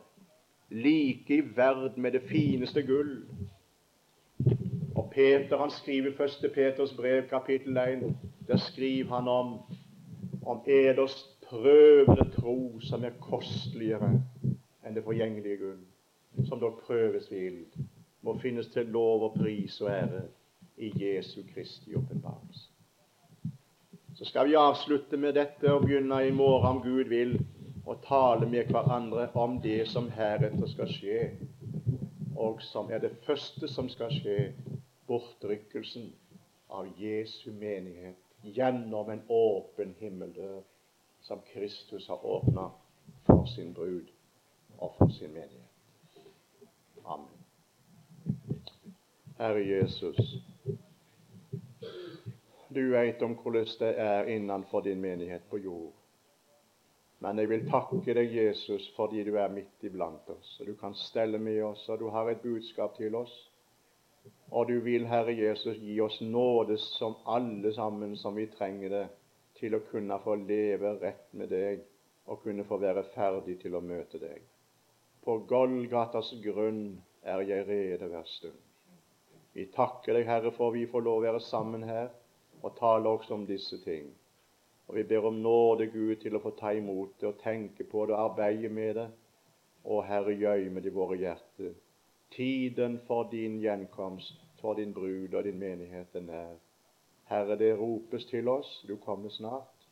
[0.69, 3.21] like i verd med det fineste gull.
[4.95, 6.51] Og Peter han skriver i 1.
[6.53, 8.15] Peters brev, kapittel 1.
[8.47, 9.59] Der skriver han om
[10.45, 14.09] om eders prøvede tro som er kosteligere
[14.83, 17.59] enn det forgjengelige gull som dere prøves vil,
[18.25, 20.23] må finnes til lov og pris og ære
[20.81, 22.69] i Jesu Kristi åpenbarelse.
[24.15, 27.37] Så skal vi avslutte med dette og begynne i morgen, om Gud vil,
[27.85, 31.19] å tale med hverandre om det som heretter skal skje,
[32.35, 34.53] og som er det første som skal skje,
[35.07, 36.11] bortrykkelsen
[36.73, 40.61] av Jesu menighet gjennom en åpen himmeldør
[41.23, 42.69] som Kristus har åpna
[43.27, 44.07] for sin brud
[44.77, 45.69] og for sin menighet.
[47.05, 47.43] Amen.
[49.37, 50.37] Herre Jesus,
[52.69, 56.02] du veit om hvordan det er innenfor din menighet på jord.
[57.23, 60.57] Men jeg vil takke deg, Jesus, fordi du er midt iblant oss.
[60.59, 63.33] og Du kan stelle med oss, og du har et budskap til oss.
[64.51, 69.05] Og du vil, Herre Jesus, gi oss nåde som alle sammen som vi trenger det,
[69.55, 71.85] til å kunne få leve rett med deg
[72.27, 74.41] og kunne få være ferdig til å møte deg.
[75.23, 78.59] På Golgatas grunn er jeg rede hver stund.
[79.53, 82.11] Vi takker deg, Herre, for vi får lov å være sammen her
[82.63, 84.11] og tale også om disse ting.
[84.87, 88.05] Og vi ber om nåde, Gud, til å få ta imot det og tenke på
[88.05, 89.07] det og arbeide med det.
[89.83, 91.73] Og Herre, gjøyme det i våre hjerter.
[92.35, 96.55] Tiden for din gjenkomst, for din brud og din menighet er.
[97.29, 99.87] Herre, det ropes til oss, du kommer snart.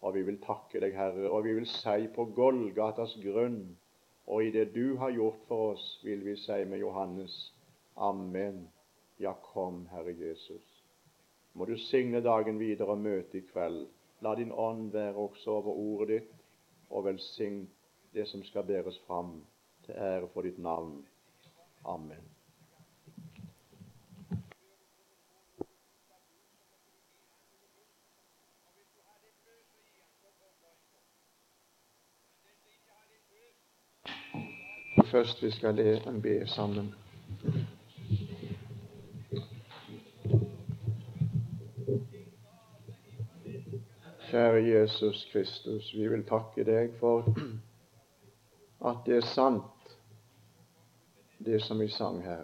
[0.00, 3.76] Og vi vil takke deg, Herre, og vi vil si på Golgatas grunn
[4.26, 7.52] og i det du har gjort for oss, vil vi si med Johannes
[7.96, 8.68] Amen.
[9.20, 10.84] Ja, kom, Herre Jesus.
[11.52, 13.86] Må du signe dagen videre og møte i kveld.
[14.20, 16.30] La din ånd være også over ordet ditt,
[16.90, 17.68] og velsign
[18.14, 19.44] det som skal bæres fram,
[19.84, 21.06] til ære for ditt navn.
[21.84, 22.30] Amen.
[35.10, 37.03] Først vi skal le, en be sammen.
[44.34, 47.28] Kjære Jesus Kristus, vi vil takke deg for
[48.90, 49.92] at det er sant,
[51.38, 52.40] det som vi sang her.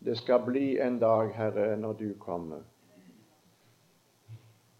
[0.00, 2.62] Det skal bli en dag, Herre, når du kommer.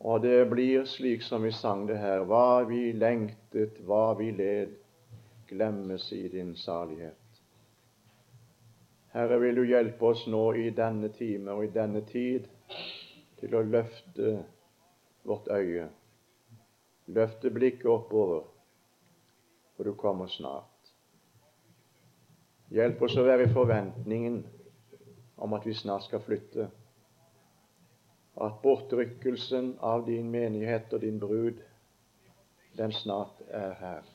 [0.00, 4.72] Og det blir slik som vi sang det her, hva vi lengtet, hva vi led,
[5.52, 7.44] glemmes i din salighet.
[9.12, 12.48] Herre, vil du hjelpe oss nå i denne time og i denne tid
[13.36, 14.38] til å løfte
[15.24, 15.88] vårt øye.
[17.06, 18.44] Løfte blikket oppover,
[19.76, 20.70] for du kommer snart.
[22.72, 24.40] Hjelp oss å være i forventningen
[25.44, 26.66] om at vi snart skal flytte.
[28.40, 31.60] At bortrykkelsen av din menighet og din brud,
[32.78, 34.10] den snart er her.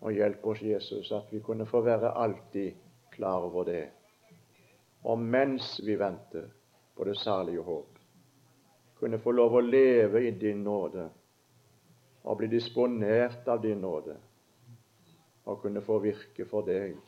[0.00, 2.72] Og hjelp oss, Jesus, at vi kunne få være alltid
[3.12, 3.84] klar over det.
[5.04, 6.48] Og mens vi venter
[6.96, 7.99] på det salige håp,
[9.00, 11.08] kunne få lov å leve i din nåde
[12.22, 14.16] og bli disponert av din nåde
[15.44, 16.98] og kunne få virke for deg.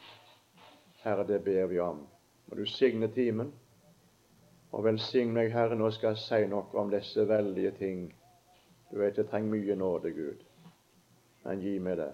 [1.03, 2.01] Herre, det ber vi om.
[2.47, 3.53] Må du signe timen,
[4.73, 8.07] og velsign meg, Herre, nå skal jeg si noe om disse veldige ting.
[8.91, 10.45] Du vet jeg trenger mye nåde, Gud,
[11.45, 12.13] men gi meg det.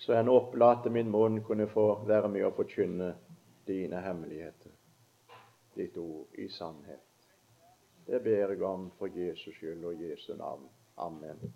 [0.00, 3.14] Så en opplate min munn kunne få være med å forkynne
[3.68, 4.72] dine hemmeligheter,
[5.76, 7.05] ditt ord i sannhet.
[8.06, 10.68] Det ber jeg om for Jesus skyld og Jesu navn.
[10.96, 11.54] Amen.